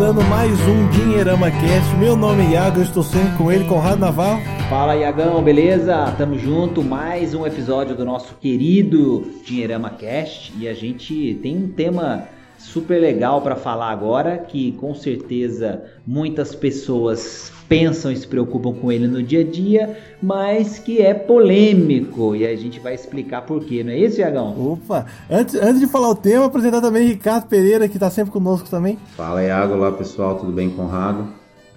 começando 0.00 0.26
mais 0.30 0.58
um 0.66 0.88
Dinheirama 0.88 1.50
Cast. 1.50 1.94
Meu 1.98 2.16
nome 2.16 2.42
é 2.42 2.52
Iago, 2.52 2.78
eu 2.78 2.84
estou 2.84 3.02
sempre 3.02 3.36
com 3.36 3.52
ele, 3.52 3.66
Conrado 3.66 3.98
Navarro. 3.98 4.40
Fala 4.70 4.96
Iagão, 4.96 5.42
beleza? 5.42 6.10
Tamo 6.16 6.38
junto, 6.38 6.82
mais 6.82 7.34
um 7.34 7.46
episódio 7.46 7.94
do 7.94 8.02
nosso 8.02 8.34
querido 8.36 9.30
Dinheirama 9.44 9.90
Cast 9.90 10.54
e 10.58 10.66
a 10.66 10.72
gente 10.72 11.38
tem 11.42 11.54
um 11.54 11.68
tema 11.68 12.26
super 12.56 12.98
legal 12.98 13.42
para 13.42 13.56
falar 13.56 13.90
agora 13.90 14.38
que 14.38 14.72
com 14.72 14.94
certeza 14.94 15.84
muitas 16.06 16.54
pessoas 16.54 17.52
pensam 17.70 18.10
e 18.10 18.16
se 18.16 18.26
preocupam 18.26 18.72
com 18.72 18.90
ele 18.90 19.06
no 19.06 19.22
dia 19.22 19.42
a 19.42 19.44
dia, 19.44 19.96
mas 20.20 20.80
que 20.80 21.00
é 21.00 21.14
polêmico 21.14 22.34
e 22.34 22.44
a 22.44 22.56
gente 22.56 22.80
vai 22.80 22.96
explicar 22.96 23.42
por 23.42 23.64
quê, 23.64 23.84
não 23.84 23.92
é 23.92 23.96
isso, 23.96 24.20
Iagão? 24.20 24.72
Opa, 24.72 25.06
antes, 25.30 25.54
antes 25.54 25.78
de 25.78 25.86
falar 25.86 26.08
o 26.08 26.16
tema, 26.16 26.46
apresentar 26.46 26.80
também 26.80 27.06
Ricardo 27.06 27.46
Pereira, 27.46 27.88
que 27.88 27.96
está 27.96 28.10
sempre 28.10 28.32
conosco 28.32 28.68
também. 28.68 28.98
Fala 29.16 29.40
Iago, 29.44 29.74
olá 29.74 29.92
pessoal, 29.92 30.36
tudo 30.36 30.50
bem, 30.50 30.68
Conrado? 30.68 31.28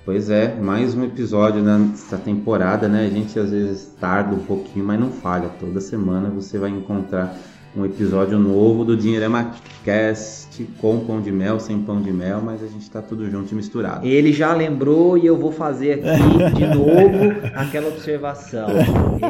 Pois 0.04 0.32
é, 0.32 0.56
mais 0.56 0.96
um 0.96 1.04
episódio 1.04 1.62
nessa 1.62 2.18
temporada, 2.18 2.88
né? 2.90 3.06
A 3.06 3.10
gente 3.10 3.38
às 3.40 3.52
vezes 3.52 3.94
tarda 4.02 4.36
um 4.36 4.40
pouquinho, 4.40 4.86
mas 4.86 5.00
não 5.00 5.12
falha. 5.12 5.48
Toda 5.60 5.80
semana 5.80 6.30
você 6.30 6.58
vai 6.58 6.72
encontrar 6.72 7.38
um 7.76 7.86
episódio 7.86 8.38
novo 8.38 8.86
do 8.86 8.96
Dinheirama 8.96 9.56
Cast 9.84 10.64
com 10.80 11.00
pão 11.06 11.20
de 11.20 11.32
mel, 11.32 11.60
sem 11.60 11.80
pão 11.80 12.02
de 12.02 12.12
mel, 12.12 12.40
mas 12.42 12.62
a 12.64 12.68
gente 12.68 12.90
tá 12.90 13.02
tudo 13.02 13.30
junto 13.30 13.52
e 13.52 13.56
misturado. 13.56 14.06
Ele 14.06 14.32
já 14.32 14.54
lembrou 14.54 15.18
e 15.18 15.26
eu 15.26 15.36
vou 15.36 15.52
fazer 15.52 15.94
aqui 15.94 16.56
de 16.56 16.68
novo 16.76 17.42
aquela 17.56 17.88
observação. 17.88 18.68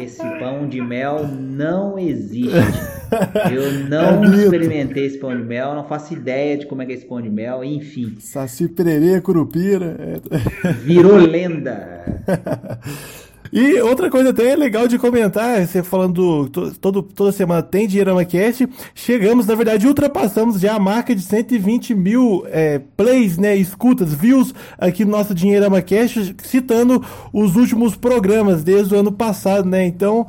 Esse 0.02 0.22
pão 0.40 0.68
de 0.68 0.82
mel 0.82 1.26
não 1.28 1.98
existe. 1.98 2.52
Eu 3.54 3.88
não 3.88 4.26
é 4.26 4.36
experimentei 4.36 5.06
esse 5.06 5.18
pão 5.18 5.36
de 5.36 5.44
mel, 5.44 5.74
não 5.74 5.86
faço 5.86 6.14
ideia 6.14 6.58
de 6.58 6.66
como 6.66 6.82
é 6.82 6.86
que 6.86 6.92
é 6.92 6.96
esse 6.96 7.06
pão 7.06 7.22
de 7.22 7.30
mel, 7.30 7.64
enfim. 7.64 8.16
Saci 8.20 8.68
pererê, 8.68 9.22
curupira. 9.22 10.22
Virou 10.84 11.16
lenda. 11.16 12.04
E 13.56 13.80
outra 13.82 14.10
coisa 14.10 14.32
até 14.32 14.56
legal 14.56 14.88
de 14.88 14.98
comentar, 14.98 15.64
você 15.64 15.84
falando 15.84 16.50
todo, 16.82 17.04
toda 17.04 17.32
semana 17.32 17.62
tem 17.62 17.88
Dinheirama 17.88 18.26
Cast, 18.26 18.68
chegamos, 18.96 19.46
na 19.46 19.54
verdade, 19.54 19.86
ultrapassamos 19.86 20.60
já 20.60 20.74
a 20.74 20.80
marca 20.80 21.14
de 21.14 21.22
120 21.22 21.94
mil 21.94 22.48
é, 22.48 22.82
plays, 22.98 23.38
né, 23.38 23.56
escutas, 23.56 24.12
views 24.12 24.56
aqui 24.76 25.06
no 25.06 25.12
nosso 25.12 25.36
Dinheirama 25.36 25.84
Cast, 25.84 26.36
citando 26.42 27.06
os 27.32 27.56
últimos 27.56 27.96
programas 27.96 28.64
desde 28.64 28.96
o 28.96 28.98
ano 28.98 29.12
passado, 29.12 29.70
né, 29.70 29.86
então 29.86 30.26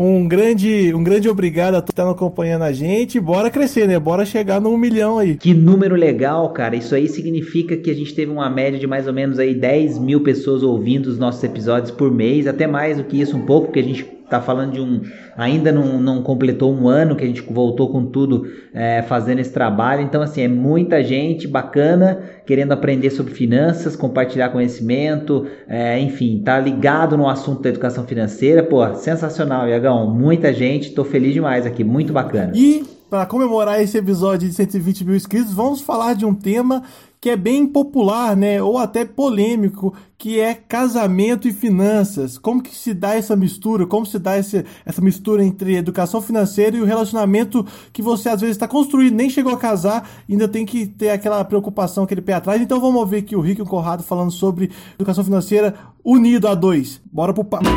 um 0.00 0.28
grande, 0.28 0.94
um 0.94 1.02
grande 1.02 1.28
obrigado 1.28 1.74
a 1.74 1.80
todos 1.80 1.88
que 1.88 1.92
estão 1.92 2.10
acompanhando 2.10 2.62
a 2.62 2.72
gente. 2.72 3.18
Bora 3.18 3.50
crescer, 3.50 3.88
né? 3.88 3.98
Bora 3.98 4.24
chegar 4.24 4.60
no 4.60 4.70
um 4.70 4.78
milhão 4.78 5.18
aí. 5.18 5.36
Que 5.36 5.52
número 5.52 5.96
legal, 5.96 6.52
cara. 6.52 6.76
Isso 6.76 6.94
aí 6.94 7.08
significa 7.08 7.76
que 7.76 7.90
a 7.90 7.94
gente 7.94 8.14
teve 8.14 8.30
uma 8.30 8.48
média 8.48 8.78
de 8.78 8.86
mais 8.86 9.08
ou 9.08 9.12
menos 9.12 9.40
aí 9.40 9.54
10 9.54 9.98
mil 9.98 10.22
pessoas 10.22 10.62
ouvindo 10.62 11.06
os 11.06 11.18
nossos 11.18 11.42
episódios 11.42 11.90
por 11.90 12.12
mês, 12.12 12.46
até 12.46 12.64
mais 12.64 12.98
do 12.98 13.04
que 13.04 13.20
isso 13.20 13.36
um 13.36 13.44
pouco, 13.44 13.66
porque 13.66 13.80
a 13.80 13.82
gente 13.82 14.04
tá 14.28 14.40
falando 14.40 14.72
de 14.72 14.80
um. 14.80 15.02
Ainda 15.36 15.72
não, 15.72 16.00
não 16.00 16.22
completou 16.22 16.74
um 16.74 16.88
ano 16.88 17.16
que 17.16 17.24
a 17.24 17.26
gente 17.26 17.42
voltou 17.42 17.90
com 17.90 18.04
tudo 18.06 18.46
é, 18.74 19.02
fazendo 19.02 19.38
esse 19.38 19.52
trabalho. 19.52 20.02
Então, 20.02 20.20
assim, 20.22 20.42
é 20.42 20.48
muita 20.48 21.02
gente 21.02 21.48
bacana 21.48 22.20
querendo 22.44 22.72
aprender 22.72 23.10
sobre 23.10 23.32
finanças, 23.32 23.96
compartilhar 23.96 24.50
conhecimento, 24.50 25.46
é, 25.68 25.98
enfim, 25.98 26.42
tá 26.44 26.58
ligado 26.58 27.16
no 27.16 27.28
assunto 27.28 27.62
da 27.62 27.68
educação 27.68 28.04
financeira. 28.04 28.62
Pô, 28.62 28.94
sensacional, 28.94 29.68
Iagão. 29.68 30.10
Muita 30.10 30.52
gente, 30.52 30.92
tô 30.92 31.04
feliz 31.04 31.32
demais 31.32 31.66
aqui, 31.66 31.82
muito 31.84 32.12
bacana. 32.12 32.52
E 32.54 32.84
para 33.08 33.24
comemorar 33.24 33.80
esse 33.80 33.96
episódio 33.96 34.46
de 34.46 34.54
120 34.54 35.04
mil 35.04 35.16
inscritos, 35.16 35.52
vamos 35.54 35.80
falar 35.80 36.14
de 36.14 36.26
um 36.26 36.34
tema 36.34 36.82
que 37.20 37.30
é 37.30 37.36
bem 37.36 37.66
popular, 37.66 38.36
né, 38.36 38.62
ou 38.62 38.78
até 38.78 39.04
polêmico, 39.04 39.94
que 40.16 40.38
é 40.38 40.54
casamento 40.54 41.48
e 41.48 41.52
finanças. 41.52 42.38
Como 42.38 42.62
que 42.62 42.74
se 42.74 42.94
dá 42.94 43.14
essa 43.14 43.34
mistura? 43.34 43.86
Como 43.86 44.06
se 44.06 44.18
dá 44.18 44.38
esse, 44.38 44.64
essa 44.84 45.00
mistura 45.00 45.44
entre 45.44 45.76
educação 45.76 46.20
financeira 46.20 46.76
e 46.76 46.80
o 46.80 46.84
relacionamento 46.84 47.66
que 47.92 48.02
você 48.02 48.28
às 48.28 48.40
vezes 48.40 48.56
está 48.56 48.68
construindo, 48.68 49.14
nem 49.14 49.30
chegou 49.30 49.52
a 49.52 49.58
casar, 49.58 50.08
ainda 50.28 50.46
tem 50.46 50.64
que 50.64 50.86
ter 50.86 51.10
aquela 51.10 51.44
preocupação, 51.44 52.04
aquele 52.04 52.22
pé 52.22 52.34
atrás. 52.34 52.60
Então 52.60 52.80
vamos 52.80 53.00
ouvir 53.00 53.18
aqui 53.18 53.34
o 53.34 53.40
Rick 53.40 53.60
e 53.60 53.62
o 53.62 53.66
Conrado 53.66 54.02
falando 54.02 54.30
sobre 54.30 54.70
educação 54.94 55.24
financeira 55.24 55.74
unido 56.04 56.46
a 56.46 56.54
dois. 56.54 57.00
Bora 57.12 57.32
pro 57.32 57.44
papo. 57.44 57.68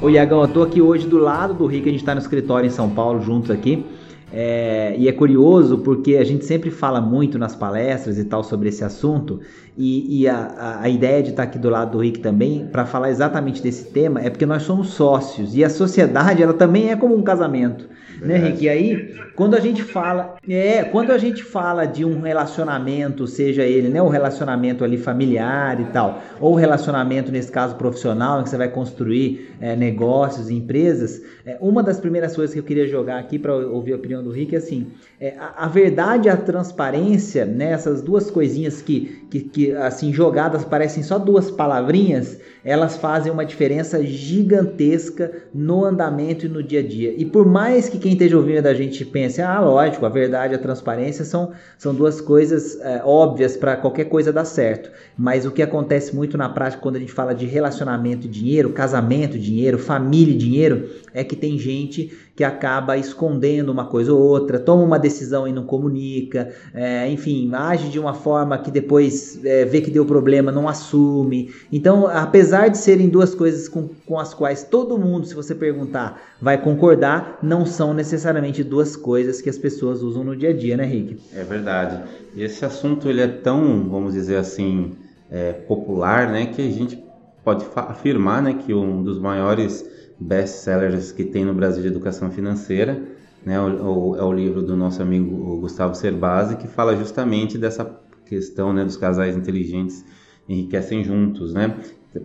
Ô 0.00 0.08
Iagão, 0.08 0.42
eu 0.42 0.48
tô 0.48 0.62
aqui 0.62 0.80
hoje 0.80 1.08
do 1.08 1.18
lado 1.18 1.54
do 1.54 1.66
Rick, 1.66 1.88
a 1.88 1.92
gente 1.92 2.04
tá 2.04 2.14
no 2.14 2.20
escritório 2.20 2.68
em 2.68 2.70
São 2.70 2.88
Paulo 2.88 3.20
juntos 3.20 3.50
aqui. 3.50 3.84
É, 4.30 4.94
e 4.98 5.08
é 5.08 5.12
curioso 5.12 5.78
porque 5.78 6.16
a 6.16 6.24
gente 6.24 6.44
sempre 6.44 6.70
fala 6.70 7.00
muito 7.00 7.38
nas 7.38 7.56
palestras 7.56 8.18
e 8.18 8.24
tal 8.24 8.44
sobre 8.44 8.68
esse 8.68 8.84
assunto, 8.84 9.40
e, 9.78 10.22
e 10.22 10.28
a, 10.28 10.80
a, 10.82 10.88
ideia 10.88 11.22
de 11.22 11.30
estar 11.30 11.44
aqui 11.44 11.56
do 11.56 11.70
lado 11.70 11.92
do 11.92 11.98
Rick 11.98 12.18
também, 12.18 12.66
para 12.66 12.84
falar 12.84 13.10
exatamente 13.10 13.62
desse 13.62 13.84
tema, 13.92 14.20
é 14.20 14.28
porque 14.28 14.44
nós 14.44 14.64
somos 14.64 14.88
sócios 14.88 15.54
e 15.54 15.64
a 15.64 15.70
sociedade 15.70 16.42
ela 16.42 16.52
também 16.52 16.90
é 16.90 16.96
como 16.96 17.14
um 17.14 17.22
casamento. 17.22 17.88
Né, 18.20 18.36
Rick? 18.36 18.64
E 18.64 18.68
aí, 18.68 19.14
quando 19.36 19.54
a 19.54 19.60
gente 19.60 19.84
fala, 19.84 20.34
é, 20.48 20.82
quando 20.82 21.12
a 21.12 21.18
gente 21.18 21.44
fala 21.44 21.84
de 21.84 22.04
um 22.04 22.20
relacionamento, 22.20 23.26
seja 23.28 23.62
ele, 23.62 23.88
né, 23.88 24.02
o 24.02 24.08
relacionamento 24.08 24.82
ali 24.82 24.98
familiar 24.98 25.80
e 25.80 25.84
tal, 25.86 26.20
ou 26.40 26.56
relacionamento 26.56 27.30
nesse 27.30 27.52
caso 27.52 27.76
profissional, 27.76 28.40
em 28.40 28.42
que 28.42 28.50
você 28.50 28.56
vai 28.56 28.68
construir 28.68 29.54
é, 29.60 29.76
negócios, 29.76 30.50
empresas, 30.50 31.22
é, 31.46 31.56
uma 31.60 31.82
das 31.82 32.00
primeiras 32.00 32.34
coisas 32.34 32.52
que 32.52 32.58
eu 32.58 32.64
queria 32.64 32.88
jogar 32.88 33.18
aqui 33.18 33.38
para 33.38 33.54
ouvir 33.54 33.92
a 33.92 33.96
opinião 33.96 34.22
do 34.22 34.30
Rick 34.30 34.56
é 34.56 34.58
assim, 34.58 34.88
é, 35.20 35.34
a, 35.36 35.64
a, 35.64 35.68
verdade 35.68 36.28
e 36.28 36.30
a 36.30 36.36
transparência, 36.36 37.44
né, 37.44 37.72
essas 37.72 38.00
duas 38.00 38.30
coisinhas 38.30 38.80
que, 38.80 39.26
que, 39.28 39.40
que 39.40 39.72
assim 39.72 40.12
jogadas 40.12 40.64
parecem 40.64 41.02
só 41.02 41.18
duas 41.18 41.50
palavrinhas, 41.50 42.38
elas 42.64 42.96
fazem 42.96 43.32
uma 43.32 43.44
diferença 43.44 44.00
gigantesca 44.04 45.32
no 45.52 45.84
andamento 45.84 46.46
e 46.46 46.48
no 46.48 46.62
dia 46.62 46.78
a 46.80 46.86
dia. 46.86 47.14
E 47.16 47.24
por 47.24 47.44
mais 47.44 47.88
que 47.88 47.98
quem 47.98 48.12
esteja 48.12 48.36
ouvindo 48.36 48.62
da 48.62 48.74
gente 48.74 49.04
pense, 49.04 49.42
ah, 49.42 49.58
lógico, 49.60 50.06
a 50.06 50.08
verdade 50.08 50.54
e 50.54 50.56
a 50.56 50.60
transparência 50.60 51.24
são, 51.24 51.50
são 51.76 51.92
duas 51.92 52.20
coisas 52.20 52.78
é, 52.80 53.02
óbvias 53.04 53.56
para 53.56 53.76
qualquer 53.76 54.04
coisa 54.04 54.32
dar 54.32 54.44
certo. 54.44 54.90
Mas 55.16 55.44
o 55.44 55.50
que 55.50 55.62
acontece 55.62 56.14
muito 56.14 56.38
na 56.38 56.48
prática 56.48 56.80
quando 56.80 56.96
a 56.96 57.00
gente 57.00 57.12
fala 57.12 57.34
de 57.34 57.44
relacionamento 57.44 58.26
e 58.26 58.30
dinheiro, 58.30 58.70
casamento, 58.70 59.36
dinheiro, 59.36 59.78
família 59.78 60.34
e 60.34 60.38
dinheiro, 60.38 60.90
é 61.12 61.24
que 61.24 61.34
tem 61.34 61.58
gente 61.58 62.12
que 62.38 62.44
acaba 62.44 62.96
escondendo 62.96 63.72
uma 63.72 63.86
coisa 63.86 64.12
ou 64.12 64.20
outra, 64.20 64.60
toma 64.60 64.84
uma 64.84 64.96
decisão 64.96 65.48
e 65.48 65.52
não 65.52 65.64
comunica, 65.64 66.54
é, 66.72 67.10
enfim, 67.10 67.50
age 67.52 67.88
de 67.88 67.98
uma 67.98 68.14
forma 68.14 68.56
que 68.58 68.70
depois 68.70 69.44
é, 69.44 69.64
vê 69.64 69.80
que 69.80 69.90
deu 69.90 70.06
problema, 70.06 70.52
não 70.52 70.68
assume. 70.68 71.52
Então, 71.72 72.06
apesar 72.06 72.68
de 72.68 72.78
serem 72.78 73.08
duas 73.08 73.34
coisas 73.34 73.68
com, 73.68 73.88
com 74.06 74.20
as 74.20 74.32
quais 74.34 74.62
todo 74.62 74.96
mundo, 74.96 75.26
se 75.26 75.34
você 75.34 75.52
perguntar, 75.52 76.22
vai 76.40 76.56
concordar, 76.62 77.40
não 77.42 77.66
são 77.66 77.92
necessariamente 77.92 78.62
duas 78.62 78.94
coisas 78.94 79.40
que 79.40 79.50
as 79.50 79.58
pessoas 79.58 80.00
usam 80.00 80.22
no 80.22 80.36
dia 80.36 80.50
a 80.50 80.56
dia, 80.56 80.76
né, 80.76 80.84
Rick? 80.84 81.18
É 81.34 81.42
verdade. 81.42 82.04
Esse 82.36 82.64
assunto 82.64 83.08
ele 83.08 83.20
é 83.20 83.26
tão, 83.26 83.88
vamos 83.88 84.14
dizer 84.14 84.36
assim, 84.36 84.92
é, 85.28 85.54
popular, 85.54 86.30
né, 86.30 86.46
que 86.46 86.62
a 86.62 86.70
gente 86.70 87.02
pode 87.42 87.66
afirmar, 87.74 88.40
né, 88.40 88.60
que 88.64 88.72
um 88.72 89.02
dos 89.02 89.18
maiores 89.18 89.97
best-sellers 90.18 91.12
que 91.12 91.24
tem 91.24 91.44
no 91.44 91.54
Brasil 91.54 91.82
de 91.82 91.88
educação 91.88 92.30
financeira, 92.30 93.00
né, 93.44 93.60
o, 93.60 94.10
o, 94.10 94.16
é 94.16 94.22
o 94.22 94.32
livro 94.32 94.62
do 94.62 94.76
nosso 94.76 95.00
amigo 95.00 95.60
Gustavo 95.60 95.94
Cerbasi, 95.94 96.56
que 96.56 96.66
fala 96.66 96.96
justamente 96.96 97.56
dessa 97.56 97.84
questão 98.26 98.72
né, 98.72 98.84
dos 98.84 98.96
casais 98.96 99.36
inteligentes 99.36 100.04
enriquecem 100.48 101.04
juntos, 101.04 101.52
né? 101.52 101.76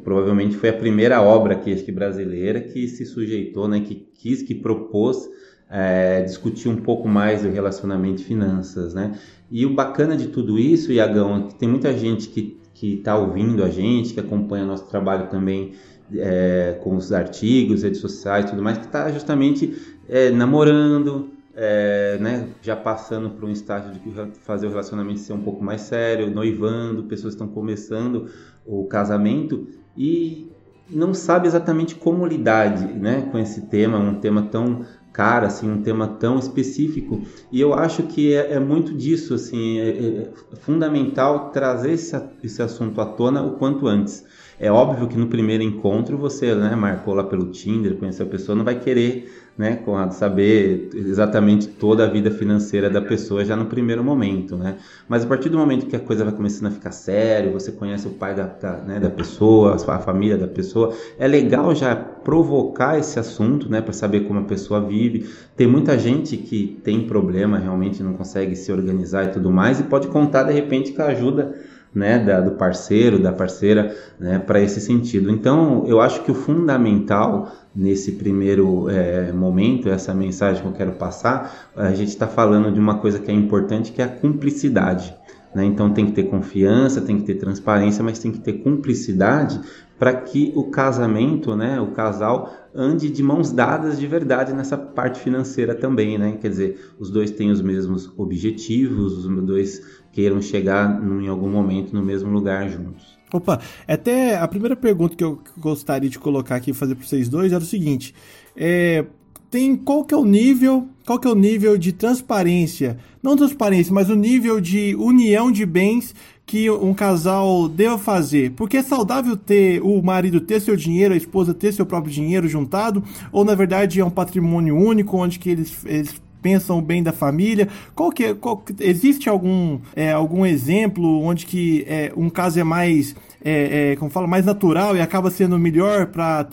Provavelmente 0.04 0.56
foi 0.56 0.69
a 0.69 0.74
primeira 0.74 1.22
obra 1.22 1.56
que, 1.56 1.75
que 1.75 1.92
brasileira 1.92 2.62
que 2.62 2.88
se 2.88 3.06
sujeitou, 3.06 3.68
né, 3.68 3.81
que 3.81 3.96
quis, 3.96 4.42
que 4.42 4.56
propôs 4.56 5.30
é, 5.69 6.22
discutir 6.22 6.69
um 6.69 6.78
pouco 6.78 7.07
mais 7.07 7.44
do 7.44 7.50
relacionamento 7.50 8.18
de 8.18 8.24
finanças, 8.24 8.94
né? 8.94 9.12
E 9.51 9.66
o 9.66 9.74
bacana 9.74 10.16
de 10.16 10.28
tudo 10.28 10.57
isso, 10.57 10.92
Iagão, 10.92 11.36
é 11.38 11.48
que 11.50 11.56
tem 11.56 11.69
muita 11.69 11.96
gente 11.96 12.30
que 12.30 12.57
que 12.74 12.96
está 12.96 13.18
ouvindo 13.18 13.63
a 13.63 13.69
gente, 13.69 14.13
que 14.13 14.19
acompanha 14.19 14.66
nosso 14.66 14.89
trabalho 14.89 15.30
também 15.30 15.72
é, 16.15 16.79
com 16.83 16.95
os 16.95 17.11
artigos, 17.11 17.83
redes 17.83 18.00
sociais 18.00 18.45
e 18.45 18.50
tudo 18.50 18.61
mais, 18.61 18.77
que 18.77 18.85
está 18.85 19.11
justamente 19.11 19.97
é, 20.07 20.29
namorando, 20.29 21.29
é, 21.55 22.17
né, 22.19 22.47
já 22.61 22.75
passando 22.75 23.29
por 23.31 23.45
um 23.45 23.51
estágio 23.51 23.91
de 23.94 24.00
fazer 24.41 24.67
o 24.67 24.69
relacionamento 24.69 25.19
ser 25.19 25.33
um 25.33 25.41
pouco 25.41 25.63
mais 25.63 25.81
sério, 25.81 26.29
noivando, 26.29 27.03
pessoas 27.03 27.33
estão 27.33 27.47
começando 27.47 28.27
o 28.65 28.85
casamento 28.85 29.67
e 29.95 30.50
não 30.89 31.13
sabe 31.13 31.47
exatamente 31.47 31.95
como 31.95 32.25
lidar 32.25 32.77
né, 32.79 33.27
com 33.31 33.38
esse 33.38 33.61
tema, 33.61 33.97
um 33.97 34.15
tema 34.15 34.44
tão 34.44 34.85
cara, 35.13 35.45
assim, 35.45 35.69
um 35.69 35.81
tema 35.81 36.07
tão 36.07 36.39
específico. 36.39 37.21
E 37.51 37.61
eu 37.61 37.73
acho 37.73 38.03
que 38.03 38.33
é, 38.33 38.53
é 38.53 38.59
muito 38.59 38.94
disso, 38.95 39.35
assim, 39.35 39.79
é, 39.79 39.89
é, 39.89 40.31
fundamental 40.57 41.51
trazer 41.51 41.91
esse, 41.91 42.19
esse 42.44 42.61
assunto 42.61 43.00
à 43.00 43.05
tona 43.05 43.44
o 43.44 43.51
quanto 43.51 43.88
antes. 43.88 44.25
É 44.63 44.71
óbvio 44.71 45.10
que 45.10 45.18
no 45.18 45.27
primeiro 45.27 45.62
encontro 45.62 46.18
você 46.18 46.56
né, 46.56 46.74
marcou 46.74 47.13
lá 47.13 47.25
pelo 47.25 47.51
Tinder, 47.51 47.98
conheceu 47.98 48.25
a 48.25 48.30
pessoa, 48.30 48.56
não 48.56 48.63
vai 48.63 48.80
querer 48.80 49.30
né, 49.57 49.83
saber 50.12 50.89
exatamente 50.95 51.68
toda 51.68 52.06
a 52.06 52.07
vida 52.07 52.31
financeira 52.31 52.89
da 52.89 53.01
pessoa 53.01 53.44
já 53.44 53.57
no 53.57 53.65
primeiro 53.65 54.01
momento, 54.01 54.56
né? 54.56 54.77
Mas 55.06 55.25
a 55.25 55.27
partir 55.27 55.50
do 55.50 55.57
momento 55.57 55.86
que 55.86 55.98
a 55.98 56.00
coisa 56.00 56.24
vai 56.24 56.33
começando 56.33 56.68
a 56.68 56.71
ficar 56.71 56.94
sério, 56.94 57.51
você 57.51 57.74
conhece 57.74 58.07
o 58.07 58.12
pai 58.12 58.33
da, 58.33 58.45
da, 58.45 58.77
né, 58.77 59.01
da 59.01 59.10
pessoa, 59.10 59.75
a 59.75 60.00
família 60.00 60.38
da 60.38 60.48
pessoa, 60.48 60.95
é 61.19 61.27
legal 61.27 61.75
já 61.75 61.94
provocar 61.94 62.98
esse 62.98 63.19
assunto, 63.19 63.69
né, 63.69 63.81
para 63.81 63.92
saber 63.92 64.21
como 64.21 64.39
a 64.39 64.44
pessoa 64.44 64.80
vive. 64.80 65.30
Tem 65.57 65.68
muita 65.68 66.00
gente 66.00 66.38
que 66.38 66.80
tem 66.86 67.06
problema, 67.06 67.57
realmente 67.57 68.01
não 68.01 68.13
consegue 68.13 68.56
se 68.56 68.71
organizar 68.71 69.25
e 69.25 69.31
tudo 69.33 69.51
mais, 69.51 69.81
e 69.81 69.83
pode 69.83 70.07
contar 70.07 70.44
de 70.44 70.54
repente 70.54 70.94
com 70.94 71.01
a 71.01 71.07
ajuda 71.07 71.54
né, 71.94 72.19
da, 72.19 72.42
do 72.42 72.51
parceiro, 72.51 73.19
da 73.19 73.31
parceira, 73.31 73.95
né, 74.19 74.40
para 74.40 74.60
esse 74.60 74.81
sentido. 74.81 75.30
Então, 75.30 75.84
eu 75.88 76.01
acho 76.01 76.24
que 76.24 76.31
o 76.31 76.36
fundamental 76.36 77.51
nesse 77.75 78.13
primeiro 78.13 78.90
é, 78.90 79.31
momento, 79.31 79.90
essa 79.90 80.13
mensagem 80.13 80.62
que 80.62 80.68
eu 80.68 80.74
quero 80.74 80.94
passar, 80.94 81.72
a 81.75 81.94
gente 81.94 82.10
está 82.10 82.28
falando 82.28 82.72
de 82.72 82.80
uma 82.80 83.00
coisa 83.00 83.19
que 83.19 83.30
é 83.30 83.34
importante, 83.34 83.92
que 83.92 84.01
é 84.01 84.06
a 84.06 84.10
cumplicidade. 84.10 85.16
Né? 85.55 85.65
Então, 85.65 85.94
tem 85.94 86.05
que 86.05 86.11
ter 86.11 86.23
confiança, 86.23 87.01
tem 87.01 87.17
que 87.17 87.23
ter 87.23 87.35
transparência, 87.35 88.03
mas 88.03 88.19
tem 88.19 88.31
que 88.31 88.39
ter 88.39 88.53
cumplicidade 88.53 89.59
para 90.03 90.13
que 90.13 90.51
o 90.55 90.65
casamento, 90.65 91.55
né, 91.55 91.79
o 91.79 91.91
casal 91.91 92.51
ande 92.75 93.09
de 93.09 93.23
mãos 93.23 93.51
dadas 93.51 93.97
de 93.97 94.05
verdade 94.05 94.51
nessa 94.51 94.77
parte 94.77 95.19
financeira 95.19 95.75
também, 95.75 96.17
né? 96.17 96.38
Quer 96.41 96.50
dizer, 96.50 96.94
os 97.00 97.09
dois 97.09 97.31
têm 97.31 97.51
os 97.51 97.61
mesmos 97.61 98.11
objetivos, 98.17 99.25
os 99.25 99.45
dois 99.45 99.81
queiram 100.11 100.41
chegar 100.41 101.01
em 101.01 101.27
algum 101.27 101.50
momento 101.50 101.94
no 101.94 102.03
mesmo 102.03 102.29
lugar 102.31 102.67
juntos. 102.69 103.17
Opa, 103.31 103.59
até 103.88 104.38
a 104.38 104.47
primeira 104.47 104.75
pergunta 104.75 105.15
que 105.15 105.23
eu 105.23 105.39
gostaria 105.57 106.09
de 106.09 106.19
colocar 106.19 106.55
aqui 106.55 106.73
fazer 106.73 106.95
para 106.95 107.05
vocês 107.05 107.29
dois 107.29 107.53
era 107.53 107.63
o 107.63 107.65
seguinte: 107.65 108.13
é, 108.57 109.05
tem 109.50 109.75
qual 109.75 110.03
que 110.03 110.13
é 110.13 110.17
o 110.17 110.25
nível, 110.25 110.88
qual 111.05 111.19
que 111.19 111.27
é 111.27 111.31
o 111.31 111.35
nível 111.35 111.77
de 111.77 111.94
transparência, 111.94 112.97
não 113.24 113.38
transparência, 113.38 113.94
mas 113.94 114.10
o 114.10 114.16
nível 114.16 114.60
de 114.60 114.94
união 114.96 115.50
de 115.50 115.66
bens 115.66 116.14
que 116.46 116.70
um 116.70 116.94
casal 116.94 117.70
deva 117.70 117.98
fazer? 117.98 118.52
Porque 118.52 118.78
é 118.78 118.84
saudável 118.84 119.38
ter 119.38 119.81
o 119.81 120.02
marido 120.04 120.42
ter 120.42 120.60
seu 120.60 120.75
dinheiro, 120.75 121.14
a 121.14 121.18
esposa 121.18 121.54
ter 121.54 121.72
seu 121.72 121.86
próprio 121.86 122.14
dinheiro 122.14 122.50
juntado, 122.50 123.02
ou 123.31 123.46
na 123.46 123.56
verdade 123.56 124.02
é 124.02 124.06
um 124.06 124.10
patrimônio 124.10 124.75
único 124.75 125.16
onde 125.16 125.40
que 125.40 125.50
eles, 125.50 125.74
eles 125.86 126.22
pensam 126.44 126.81
bem 126.81 127.01
da 127.01 127.13
família? 127.13 127.69
Qual 127.95 128.12
que, 128.12 128.25
é, 128.25 128.34
qual, 128.34 128.63
existe 128.80 129.30
algum, 129.30 129.80
é, 129.95 130.12
algum 130.12 130.45
exemplo 130.45 131.22
onde 131.24 131.45
que 131.45 131.86
é, 131.88 132.12
um 132.16 132.30
caso 132.30 132.60
é 132.60 132.63
mais 132.63 133.16
é, 133.44 133.92
é, 133.92 133.95
como 133.98 134.10
fala, 134.10 134.28
mais 134.28 134.45
natural 134.45 134.95
e 134.95 135.01
acaba 135.01 135.30
sendo 135.30 135.60
melhor 135.60 136.07
para 136.07 136.45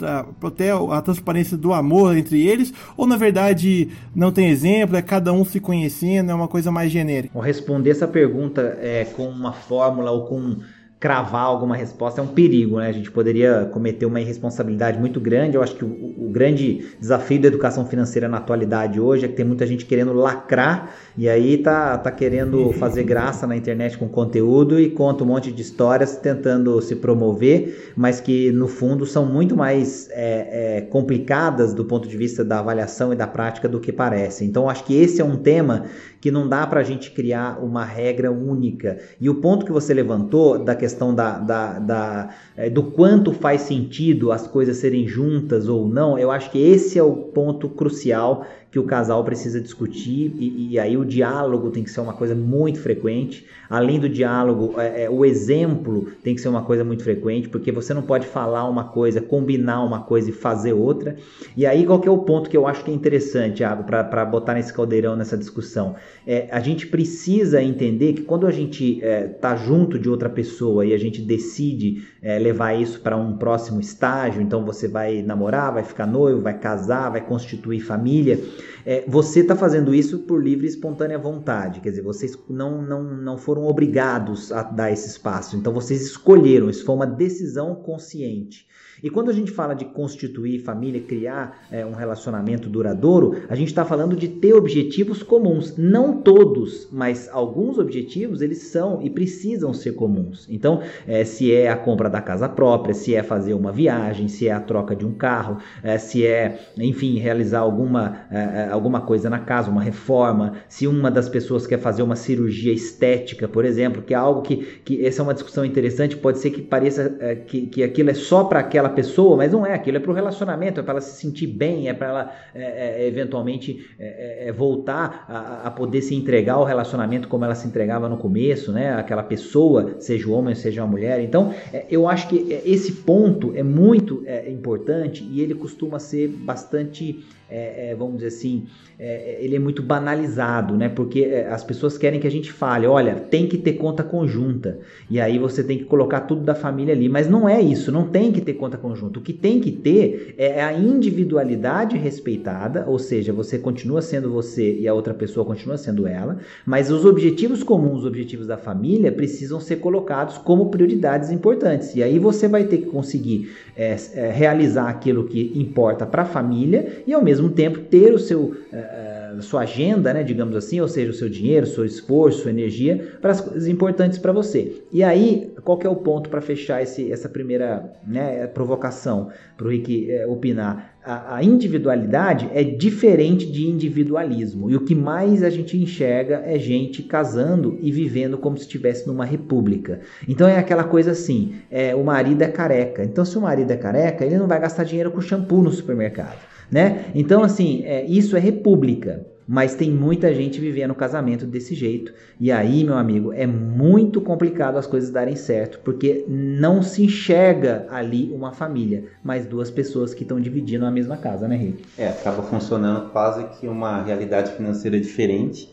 ter 0.57 0.73
a 0.73 1.01
transparência 1.01 1.57
do 1.57 1.73
amor 1.73 2.17
entre 2.17 2.47
eles? 2.47 2.73
Ou 2.97 3.07
na 3.07 3.17
verdade 3.17 3.89
não 4.15 4.33
tem 4.33 4.49
exemplo, 4.49 4.97
é 4.97 5.03
cada 5.03 5.33
um 5.33 5.45
se 5.45 5.61
conhecendo, 5.61 6.31
é 6.31 6.35
uma 6.35 6.49
coisa 6.49 6.71
mais 6.71 6.91
genérica? 6.91 7.33
Vou 7.35 7.43
responder 7.43 7.91
essa 7.91 8.09
pergunta 8.09 8.79
é, 8.81 9.05
com 9.05 9.29
uma 9.29 9.53
fórmula 9.53 10.11
ou 10.11 10.27
com 10.27 10.57
cravar 11.01 11.45
alguma 11.45 11.75
resposta 11.75 12.21
é 12.21 12.25
um 12.25 12.27
perigo, 12.27 12.77
né? 12.77 12.89
A 12.89 12.93
gente 12.93 13.11
poderia 13.11 13.65
cometer 13.73 14.05
uma 14.05 14.21
irresponsabilidade 14.21 14.99
muito 14.99 15.19
grande. 15.19 15.57
Eu 15.57 15.63
acho 15.63 15.75
que 15.75 15.83
o, 15.83 15.89
o, 15.89 16.29
grande 16.31 16.91
desafio 17.01 17.41
da 17.41 17.49
educação 17.49 17.87
financeira 17.87 18.29
na 18.29 18.37
atualidade 18.37 19.01
hoje 19.01 19.25
é 19.25 19.29
que 19.29 19.35
tem 19.35 19.45
muita 19.45 19.67
gente 19.67 19.87
querendo 19.87 20.13
lacrar 20.13 20.95
e 21.17 21.27
aí 21.27 21.57
tá, 21.57 21.97
tá 21.97 22.11
querendo 22.11 22.71
fazer 22.75 23.03
graça 23.03 23.47
na 23.47 23.57
internet 23.57 23.97
com 23.97 24.09
conteúdo 24.09 24.79
e 24.79 24.91
conta 24.91 25.25
um 25.25 25.29
monte 25.29 25.51
de 25.51 25.63
histórias 25.63 26.17
tentando 26.17 26.81
se 26.83 26.95
promover, 26.97 27.93
mas 27.97 28.21
que 28.21 28.53
no 28.53 28.69
fundo 28.69 29.07
são 29.07 29.25
muito 29.25 29.57
mais 29.57 30.09
é, 30.11 30.77
é, 30.77 30.81
complicadas 30.83 31.73
do 31.73 31.85
ponto 31.85 32.07
de 32.07 32.17
vista 32.17 32.45
da 32.45 32.59
avaliação 32.59 33.11
e 33.11 33.17
da 33.17 33.27
prática 33.27 33.67
do 33.67 33.81
que 33.81 33.91
parece. 33.91 34.45
Então 34.45 34.69
acho 34.69 34.85
que 34.85 34.95
esse 34.95 35.23
é 35.23 35.25
um 35.25 35.39
tema 35.39 35.87
que 36.21 36.31
não 36.31 36.49
dá 36.49 36.67
para 36.67 36.81
a 36.81 36.85
gente 36.85 37.11
criar 37.11 37.63
uma 37.63 37.85
regra 37.85 38.31
única. 38.31 38.99
E 39.21 39.31
o 39.31 39.37
ponto 39.37 39.65
que 39.65 39.73
você 39.73 39.95
levantou 39.95 40.63
da 40.63 40.75
questão 40.75 41.15
da, 41.15 41.39
da, 41.39 41.79
da 41.79 42.29
é, 42.57 42.69
do 42.69 42.83
quanto 42.83 43.33
faz 43.33 43.63
sentido 43.63 44.31
as 44.31 44.47
coisas 44.47 44.77
serem 44.77 45.09
juntas 45.09 45.69
ou 45.69 45.89
não, 45.89 46.19
eu 46.19 46.31
acho 46.31 46.51
que 46.51 46.59
esse 46.59 46.99
é 46.99 47.03
o 47.03 47.15
ponto 47.15 47.69
crucial 47.69 48.45
que 48.71 48.79
o 48.79 48.85
casal 48.85 49.25
precisa 49.25 49.61
discutir 49.61 50.33
e, 50.39 50.71
e, 50.71 50.79
aí 50.79 50.97
o 50.97 51.05
diálogo 51.05 51.71
tem 51.71 51.83
que 51.83 51.91
ser 51.91 52.01
uma 52.01 52.13
coisa 52.13 52.37
muito 52.37 52.79
frequente. 52.79 53.45
Além 53.69 53.99
do 53.99 54.09
diálogo, 54.09 54.81
é, 54.81 55.05
é, 55.05 55.11
o 55.11 55.25
exemplo 55.25 56.07
tem 56.23 56.37
que 56.37 56.41
ser 56.41 56.49
uma 56.49 56.63
coisa 56.63 56.85
muito 56.85 57.03
frequente, 57.03 57.49
porque 57.49 57.73
você 57.73 57.93
não 57.93 58.03
pode 58.03 58.29
falar 58.29 58.69
uma 58.69 58.85
coisa, 58.85 59.21
combinar 59.21 59.85
uma 59.85 60.03
coisa 60.03 60.31
e 60.31 60.33
fazer 60.33 60.73
outra. 60.73 61.17
E 61.57 61.67
aí 61.67 61.85
qual 61.85 62.01
que 62.01 62.07
é 62.07 62.11
o 62.11 62.19
ponto 62.19 62.49
que 62.49 62.57
eu 62.57 62.67
acho 62.67 62.85
que 62.85 62.93
é 62.93 62.95
interessante, 62.95 63.57
Thiago, 63.57 63.83
para 63.85 64.25
botar 64.25 64.55
nesse 64.55 64.73
caldeirão 64.73 65.17
nessa 65.17 65.37
discussão? 65.37 65.97
É, 66.25 66.47
a 66.53 66.61
gente 66.61 66.87
precisa 66.87 67.61
entender 67.61 68.13
que 68.13 68.23
quando 68.23 68.47
a 68.47 68.53
gente 68.53 69.01
está 69.01 69.55
é, 69.55 69.57
junto 69.57 69.99
de 69.99 70.09
outra 70.09 70.29
pessoa 70.29 70.87
e 70.87 70.95
a 70.95 70.99
gente 70.99 71.21
decide 71.21 72.05
é, 72.23 72.39
levar 72.39 72.75
isso 72.75 73.01
para 73.01 73.17
um 73.17 73.37
próximo 73.37 73.81
estágio, 73.81 74.41
então 74.41 74.65
você 74.65 74.87
vai 74.87 75.23
namorar, 75.23 75.75
vai 75.75 75.83
ficar 75.83 76.07
noivo, 76.07 76.41
vai 76.41 76.57
casar, 76.57 77.11
vai 77.11 77.21
constituir 77.21 77.81
família 77.81 78.39
é, 78.85 79.05
você 79.07 79.41
está 79.41 79.57
fazendo 79.57 79.95
isso 79.95 80.21
por 80.21 80.43
livre 80.43 80.67
e 80.67 80.71
espontânea 80.71 81.19
vontade, 81.19 81.81
quer 81.81 81.91
dizer, 81.91 82.03
vocês 82.03 82.37
não, 82.49 82.83
não, 82.83 83.03
não 83.03 83.39
foram 83.39 83.67
obrigados 83.67 84.53
a 84.53 84.63
dar 84.63 84.91
esse 84.91 85.09
espaço, 85.09 85.57
então 85.57 85.73
vocês 85.73 86.03
escolheram, 86.03 86.71
isso 86.71 86.85
foi 86.85 86.95
uma 86.95 87.07
decisão 87.07 87.75
consciente. 87.75 88.67
E 89.03 89.11
quando 89.11 89.31
a 89.31 89.33
gente 89.33 89.51
fala 89.51 89.75
de 89.75 89.85
constituir 89.85 90.61
família, 90.61 91.01
criar 91.01 91.67
é, 91.71 91.85
um 91.85 91.93
relacionamento 91.93 92.69
duradouro, 92.69 93.43
a 93.49 93.55
gente 93.55 93.69
está 93.69 93.85
falando 93.85 94.17
de 94.17 94.29
ter 94.29 94.53
objetivos 94.53 95.23
comuns. 95.23 95.77
Não 95.77 96.21
todos, 96.21 96.89
mas 96.93 97.29
alguns 97.33 97.79
objetivos 97.79 98.43
eles 98.43 98.59
são 98.65 99.01
e 99.03 99.09
precisam 99.09 99.73
ser 99.73 99.93
comuns. 99.93 100.47
Então, 100.51 100.83
é, 101.07 101.25
se 101.25 101.53
é 101.53 101.71
a 101.71 101.77
compra 101.77 102.09
da 102.09 102.21
casa 102.21 102.49
própria, 102.49 102.95
se 102.95 103.15
é 103.15 103.23
fazer 103.23 103.55
uma 103.55 103.73
viagem, 103.73 104.29
se 104.29 104.49
é 104.49 104.53
a 104.53 104.61
troca 104.61 104.95
de 104.95 105.07
um 105.07 105.13
carro, 105.13 105.59
é, 105.83 105.99
se 105.99 106.27
é, 106.27 106.61
enfim, 106.77 107.19
realizar 107.19 107.61
alguma, 107.61 108.27
é, 108.31 108.39
é, 108.39 108.69
alguma 108.71 109.01
coisa 109.01 109.31
na 109.31 109.39
casa, 109.39 109.71
uma 109.71 109.83
reforma, 109.83 110.55
se 110.69 110.87
uma 110.87 111.11
das 111.11 111.29
pessoas 111.29 111.67
quer 111.67 111.79
fazer 111.79 112.03
uma 112.03 112.17
cirurgia 112.17 112.73
estética, 112.73 113.49
por 113.49 113.65
exemplo, 113.65 114.03
que 114.03 114.15
é 114.15 114.17
algo 114.17 114.43
que, 114.43 114.57
que 114.85 115.05
essa 115.05 115.23
é 115.23 115.23
uma 115.23 115.35
discussão 115.35 115.65
interessante, 115.65 116.17
pode 116.17 116.39
ser 116.39 116.51
que 116.51 116.61
pareça 116.61 117.17
é, 117.21 117.35
que, 117.35 117.67
que 117.67 117.83
aquilo 117.83 118.11
é 118.11 118.15
só 118.15 118.45
para 118.45 118.61
aquela 118.61 118.90
pessoa, 118.91 119.37
mas 119.37 119.53
não 119.53 119.65
é 119.65 119.75
aquilo, 119.75 119.97
é 119.97 120.01
para 120.01 120.11
o 120.11 120.15
relacionamento, 120.15 120.81
é 120.81 120.83
para 120.83 120.93
ela 120.93 121.01
se 121.01 121.21
sentir 121.21 121.47
bem, 121.47 121.89
é 121.89 121.95
para 121.95 122.09
ela 122.09 122.33
é, 122.55 123.03
é, 123.03 123.07
eventualmente 123.07 123.87
é, 123.99 124.45
é, 124.45 124.49
é 124.49 124.53
voltar 124.53 125.25
a, 125.29 125.69
a, 125.69 125.71
poder 125.71 126.03
se 126.03 126.15
entregar 126.15 126.55
ao 126.55 126.65
relacionamento 126.65 127.29
como 127.29 127.45
ela 127.45 127.55
se 127.55 127.67
entregava 127.67 128.09
no 128.09 128.17
começo, 128.17 128.73
né? 128.73 128.95
Aquela 128.95 129.23
pessoa, 129.23 129.97
seja 129.99 130.29
o 130.29 130.33
homem, 130.33 130.55
seja 130.55 130.83
a 130.83 130.87
mulher. 130.87 131.21
Então, 131.21 131.55
é, 131.73 131.87
eu 131.91 132.09
acho 132.09 132.29
que 132.29 132.61
esse 132.65 132.93
ponto 132.93 133.53
é 133.55 133.63
muito 133.63 134.25
importante 134.47 135.25
e 135.25 135.41
ele 135.41 135.55
costuma 135.55 135.99
ser 135.99 136.29
bastante 136.29 137.25
é, 137.51 137.91
é, 137.91 137.95
vamos 137.95 138.17
dizer 138.17 138.29
assim, 138.29 138.67
é, 138.99 139.39
é, 139.39 139.45
ele 139.45 139.57
é 139.57 139.59
muito 139.59 139.83
banalizado, 139.83 140.77
né? 140.77 140.89
Porque 140.89 141.23
é, 141.23 141.49
as 141.49 141.65
pessoas 141.65 141.97
querem 141.97 142.21
que 142.21 142.27
a 142.27 142.31
gente 142.31 142.53
fale, 142.53 142.87
olha, 142.87 143.15
tem 143.15 143.47
que 143.47 143.57
ter 143.57 143.73
conta 143.73 144.03
conjunta. 144.03 144.79
E 145.11 145.19
aí 145.19 145.39
você 145.39 145.65
tem 145.65 145.79
que 145.79 145.85
colocar 145.85 146.21
tudo 146.21 146.43
da 146.43 146.55
família 146.55 146.95
ali. 146.95 147.09
Mas 147.09 147.29
não 147.29 147.49
é 147.49 147.61
isso, 147.61 147.91
não 147.91 148.07
tem 148.07 148.31
que 148.31 148.41
ter 148.41 148.55
conta 148.55 148.77
conjunta. 148.77 149.19
O 149.19 149.23
que 149.23 149.33
tem 149.33 149.59
que 149.59 149.73
ter 149.73 150.35
é 150.37 150.63
a 150.63 150.73
individualidade 150.73 151.97
respeitada, 151.97 152.85
ou 152.87 152.99
seja, 152.99 153.33
você 153.33 153.59
continua 153.59 154.03
sendo 154.03 154.31
você 154.31 154.79
e 154.79 154.87
a 154.87 154.93
outra 154.93 155.15
pessoa 155.15 155.47
continua 155.47 155.79
sendo 155.79 156.07
ela, 156.07 156.39
mas 156.67 156.91
os 156.91 157.05
objetivos 157.05 157.63
comuns, 157.63 158.01
os 158.01 158.05
objetivos 158.05 158.47
da 158.47 158.59
família, 158.59 159.11
precisam 159.11 159.59
ser 159.59 159.77
colocados 159.77 160.37
como 160.37 160.71
prioridades 160.71 161.31
importantes. 161.31 161.97
E 161.97 162.03
aí 162.03 162.19
você 162.19 162.47
vai 162.47 162.65
ter 162.65 162.79
que 162.79 162.87
conseguir 162.87 163.51
é, 163.75 163.97
realizar 164.31 164.89
aquilo 164.91 165.25
que 165.25 165.53
importa 165.55 166.05
para 166.05 166.23
a 166.23 166.27
família 166.27 167.03
e 167.07 167.15
ao 167.15 167.25
mesmo 167.25 167.40
mesmo 167.41 167.51
tempo 167.51 167.81
ter 167.81 168.13
o 168.13 168.19
seu 168.19 168.55
uh, 168.73 169.21
sua 169.43 169.63
agenda, 169.63 170.13
né, 170.13 170.23
digamos 170.23 170.57
assim, 170.57 170.81
ou 170.81 170.89
seja, 170.89 171.11
o 171.11 171.15
seu 171.15 171.29
dinheiro, 171.29 171.67
seu 171.67 171.85
esforço, 171.85 172.43
sua 172.43 172.51
energia 172.51 173.17
para 173.21 173.33
as 173.33 173.41
coisas 173.41 173.67
importantes 173.67 174.19
para 174.19 174.33
você. 174.33 174.83
E 174.93 175.03
aí, 175.03 175.53
qual 175.65 175.79
é 175.83 175.89
o 175.89 175.97
ponto 175.97 176.29
para 176.29 176.41
fechar 176.41 176.83
esse, 176.83 177.11
essa 177.11 177.29
primeira 177.29 177.93
né, 178.07 178.47
provocação 178.49 179.31
para 179.57 179.67
o 179.67 179.71
Rick 179.71 180.11
é, 180.11 180.27
opinar? 180.27 180.95
A, 181.03 181.37
a, 181.37 181.43
individualidade 181.43 182.51
é 182.53 182.63
diferente 182.63 183.51
de 183.51 183.67
individualismo 183.67 184.71
e 184.71 184.77
o 184.77 184.85
que 184.85 184.95
mais 184.95 185.43
a 185.43 185.49
gente 185.49 185.75
enxerga 185.75 186.43
é 186.45 186.59
gente 186.59 187.03
casando 187.03 187.79
e 187.81 187.91
vivendo 187.91 188.37
como 188.37 188.59
se 188.59 188.65
estivesse 188.65 189.07
numa 189.07 189.25
república. 189.25 190.01
Então 190.29 190.47
é 190.47 190.59
aquela 190.59 190.85
coisa 190.85 191.13
assim: 191.13 191.55
é, 191.71 191.95
o 191.95 192.05
marido 192.05 192.43
é 192.43 192.49
careca. 192.49 193.03
Então, 193.03 193.25
se 193.25 193.39
o 193.39 193.41
marido 193.41 193.71
é 193.71 193.79
careca, 193.79 194.27
ele 194.27 194.37
não 194.37 194.47
vai 194.47 194.61
gastar 194.61 194.85
dinheiro 194.85 195.11
com 195.11 195.23
shampoo 195.23 195.63
no 195.63 195.71
supermercado. 195.71 196.37
Né? 196.71 197.07
Então, 197.15 197.43
assim, 197.43 197.83
é, 197.85 198.05
isso 198.05 198.37
é 198.37 198.41
república. 198.41 199.27
Mas 199.53 199.75
tem 199.75 199.91
muita 199.91 200.33
gente 200.33 200.61
vivendo 200.61 200.93
o 200.93 200.95
casamento 200.95 201.45
desse 201.45 201.75
jeito. 201.75 202.13
E 202.39 202.53
aí, 202.53 202.85
meu 202.85 202.97
amigo, 202.97 203.33
é 203.33 203.49
muito 203.49 204.21
complicado 204.21 204.77
as 204.77 204.87
coisas 204.87 205.11
darem 205.11 205.35
certo, 205.35 205.81
porque 205.83 206.25
não 206.29 206.81
se 206.85 207.03
enxerga 207.03 207.85
ali 207.91 208.31
uma 208.33 208.53
família, 208.53 209.07
mas 209.25 209.47
duas 209.47 209.69
pessoas 209.69 210.15
que 210.15 210.23
estão 210.23 210.41
dividindo 210.41 210.87
a 210.87 210.91
mesma 210.93 211.17
casa, 211.17 211.49
né, 211.49 211.57
Rick? 211.57 211.83
É, 211.99 212.11
acaba 212.11 212.45
funcionando 212.45 213.11
quase 213.11 213.43
que 213.59 213.67
uma 213.67 214.01
realidade 214.05 214.53
financeira 214.53 215.01
diferente, 215.01 215.69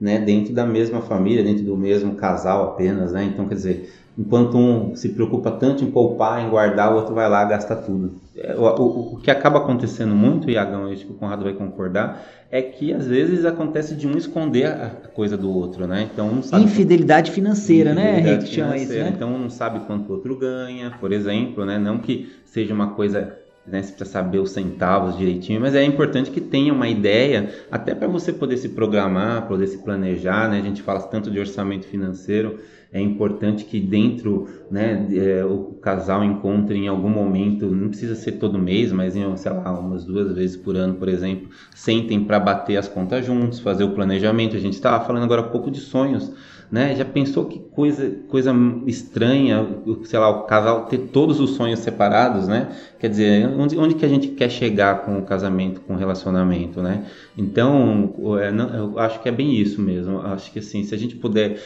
né, 0.00 0.18
dentro 0.18 0.54
da 0.54 0.64
mesma 0.64 1.02
família, 1.02 1.44
dentro 1.44 1.64
do 1.64 1.76
mesmo 1.76 2.14
casal 2.14 2.70
apenas, 2.70 3.12
né? 3.12 3.24
Então, 3.24 3.46
quer 3.46 3.56
dizer, 3.56 3.92
enquanto 4.18 4.58
um 4.58 4.96
se 4.96 5.10
preocupa 5.10 5.52
tanto 5.52 5.84
em 5.84 5.90
poupar, 5.90 6.44
em 6.44 6.50
guardar, 6.50 6.92
o 6.92 6.96
outro 6.96 7.14
vai 7.14 7.28
lá 7.28 7.44
gasta 7.44 7.76
tudo. 7.76 8.20
É, 8.36 8.54
o, 8.56 8.62
o, 8.62 9.14
o 9.14 9.16
que 9.20 9.30
acaba 9.30 9.58
acontecendo 9.58 10.14
muito, 10.14 10.50
Iagão, 10.50 10.90
acho 10.90 11.06
que 11.06 11.12
o 11.12 11.14
Conrado 11.14 11.44
vai 11.44 11.52
concordar, 11.52 12.20
é 12.50 12.60
que 12.60 12.92
às 12.92 13.06
vezes 13.06 13.44
acontece 13.44 13.94
de 13.94 14.08
um 14.08 14.16
esconder 14.16 14.66
a 14.66 14.90
coisa 15.14 15.36
do 15.36 15.50
outro, 15.50 15.86
né? 15.86 16.08
Então 16.12 16.28
um 16.28 16.42
sabe 16.42 16.64
infidelidade 16.64 17.30
financeira, 17.30 17.94
né, 17.94 18.14
Infidelidade 18.14 18.44
né? 18.44 18.52
chama 18.52 18.76
isso, 18.76 18.92
né? 18.92 19.12
Então 19.14 19.32
um 19.32 19.38
não 19.38 19.50
sabe 19.50 19.80
quanto 19.80 20.08
o 20.08 20.14
outro 20.14 20.36
ganha, 20.36 20.90
por 20.98 21.12
exemplo, 21.12 21.64
né? 21.64 21.78
Não 21.78 21.98
que 21.98 22.32
seja 22.44 22.74
uma 22.74 22.88
coisa 22.94 23.36
né, 23.70 23.82
você 23.82 23.92
precisa 23.92 24.10
saber 24.10 24.38
os 24.38 24.50
centavos 24.50 25.16
direitinho, 25.16 25.60
mas 25.60 25.74
é 25.74 25.84
importante 25.84 26.30
que 26.30 26.40
tenha 26.40 26.72
uma 26.72 26.88
ideia, 26.88 27.52
até 27.70 27.94
para 27.94 28.08
você 28.08 28.32
poder 28.32 28.56
se 28.56 28.70
programar, 28.70 29.46
poder 29.46 29.66
se 29.66 29.78
planejar, 29.78 30.48
né? 30.48 30.58
A 30.58 30.62
gente 30.62 30.82
fala 30.82 31.00
tanto 31.02 31.30
de 31.30 31.38
orçamento 31.38 31.86
financeiro, 31.86 32.58
é 32.92 33.00
importante 33.00 33.64
que 33.64 33.78
dentro, 33.78 34.48
né, 34.70 35.06
é, 35.12 35.44
o 35.44 35.74
casal 35.80 36.24
encontre 36.24 36.76
em 36.76 36.88
algum 36.88 37.10
momento, 37.10 37.66
não 37.66 37.88
precisa 37.88 38.14
ser 38.14 38.32
todo 38.32 38.58
mês, 38.58 38.90
mas 38.92 39.14
em, 39.14 39.36
sei 39.36 39.52
lá, 39.52 39.78
umas 39.78 40.04
duas 40.04 40.32
vezes 40.34 40.56
por 40.56 40.74
ano, 40.76 40.94
por 40.94 41.08
exemplo, 41.08 41.50
sentem 41.74 42.24
para 42.24 42.40
bater 42.40 42.76
as 42.76 42.88
contas 42.88 43.26
juntos, 43.26 43.60
fazer 43.60 43.84
o 43.84 43.92
planejamento. 43.92 44.56
A 44.56 44.60
gente 44.60 44.74
estava 44.74 45.04
falando 45.04 45.24
agora 45.24 45.42
há 45.42 45.48
pouco 45.48 45.70
de 45.70 45.80
sonhos 45.80 46.32
né? 46.70 46.94
Já 46.94 47.04
pensou 47.04 47.46
que 47.46 47.60
coisa, 47.78 48.12
coisa 48.26 48.52
estranha, 48.88 49.64
sei 50.02 50.18
lá, 50.18 50.28
o 50.30 50.42
casal 50.42 50.86
ter 50.86 50.98
todos 50.98 51.38
os 51.38 51.50
sonhos 51.50 51.78
separados, 51.78 52.48
né? 52.48 52.70
Quer 52.98 53.08
dizer, 53.08 53.48
onde, 53.56 53.78
onde 53.78 53.94
que 53.94 54.04
a 54.04 54.08
gente 54.08 54.26
quer 54.26 54.50
chegar 54.50 55.02
com 55.02 55.16
o 55.16 55.22
casamento, 55.22 55.80
com 55.82 55.94
o 55.94 55.96
relacionamento, 55.96 56.82
né? 56.82 57.04
Então, 57.36 58.12
é, 58.40 58.50
eu 58.76 58.98
acho 58.98 59.22
que 59.22 59.28
é 59.28 59.32
bem 59.32 59.54
isso 59.54 59.80
mesmo. 59.80 60.20
Acho 60.22 60.50
que 60.50 60.58
assim, 60.58 60.82
se 60.82 60.92
a 60.92 60.98
gente 60.98 61.14
puder, 61.14 61.62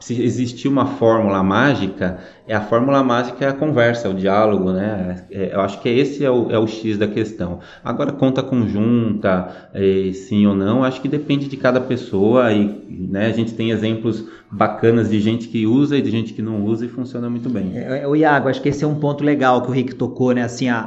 se 0.00 0.20
existir 0.20 0.66
uma 0.66 0.84
fórmula 0.84 1.44
mágica, 1.44 2.18
é 2.48 2.56
a 2.56 2.60
fórmula 2.60 3.00
mágica 3.04 3.44
é 3.44 3.48
a 3.48 3.52
conversa, 3.52 4.08
é 4.08 4.10
o 4.10 4.14
diálogo, 4.14 4.72
né? 4.72 5.24
É, 5.30 5.54
eu 5.54 5.60
acho 5.60 5.80
que 5.80 5.88
esse 5.88 6.24
é 6.24 6.30
o, 6.30 6.50
é 6.50 6.58
o 6.58 6.66
X 6.66 6.98
da 6.98 7.06
questão. 7.06 7.60
Agora, 7.84 8.10
conta 8.10 8.42
conjunta, 8.42 9.70
sim 10.12 10.44
ou 10.44 10.56
não, 10.56 10.82
acho 10.82 11.00
que 11.00 11.06
depende 11.06 11.46
de 11.46 11.56
cada 11.56 11.80
pessoa 11.80 12.52
e 12.52 12.82
né, 12.90 13.26
a 13.26 13.32
gente 13.32 13.54
tem 13.54 13.70
exemplos 13.70 14.26
bacanas 14.52 15.08
de 15.08 15.18
gente 15.18 15.48
que 15.52 15.66
usa 15.66 15.98
e 15.98 16.00
de 16.00 16.10
gente 16.10 16.32
que 16.32 16.40
não 16.40 16.64
usa 16.64 16.86
e 16.86 16.88
funciona 16.88 17.28
muito 17.28 17.50
bem. 17.50 17.72
É, 17.76 18.08
o 18.08 18.16
Iago, 18.16 18.48
acho 18.48 18.62
que 18.62 18.70
esse 18.70 18.82
é 18.82 18.86
um 18.86 18.94
ponto 18.94 19.22
legal 19.22 19.60
que 19.60 19.68
o 19.68 19.70
Rick 19.70 19.94
tocou, 19.96 20.32
né? 20.32 20.42
Assim, 20.42 20.66
a, 20.70 20.80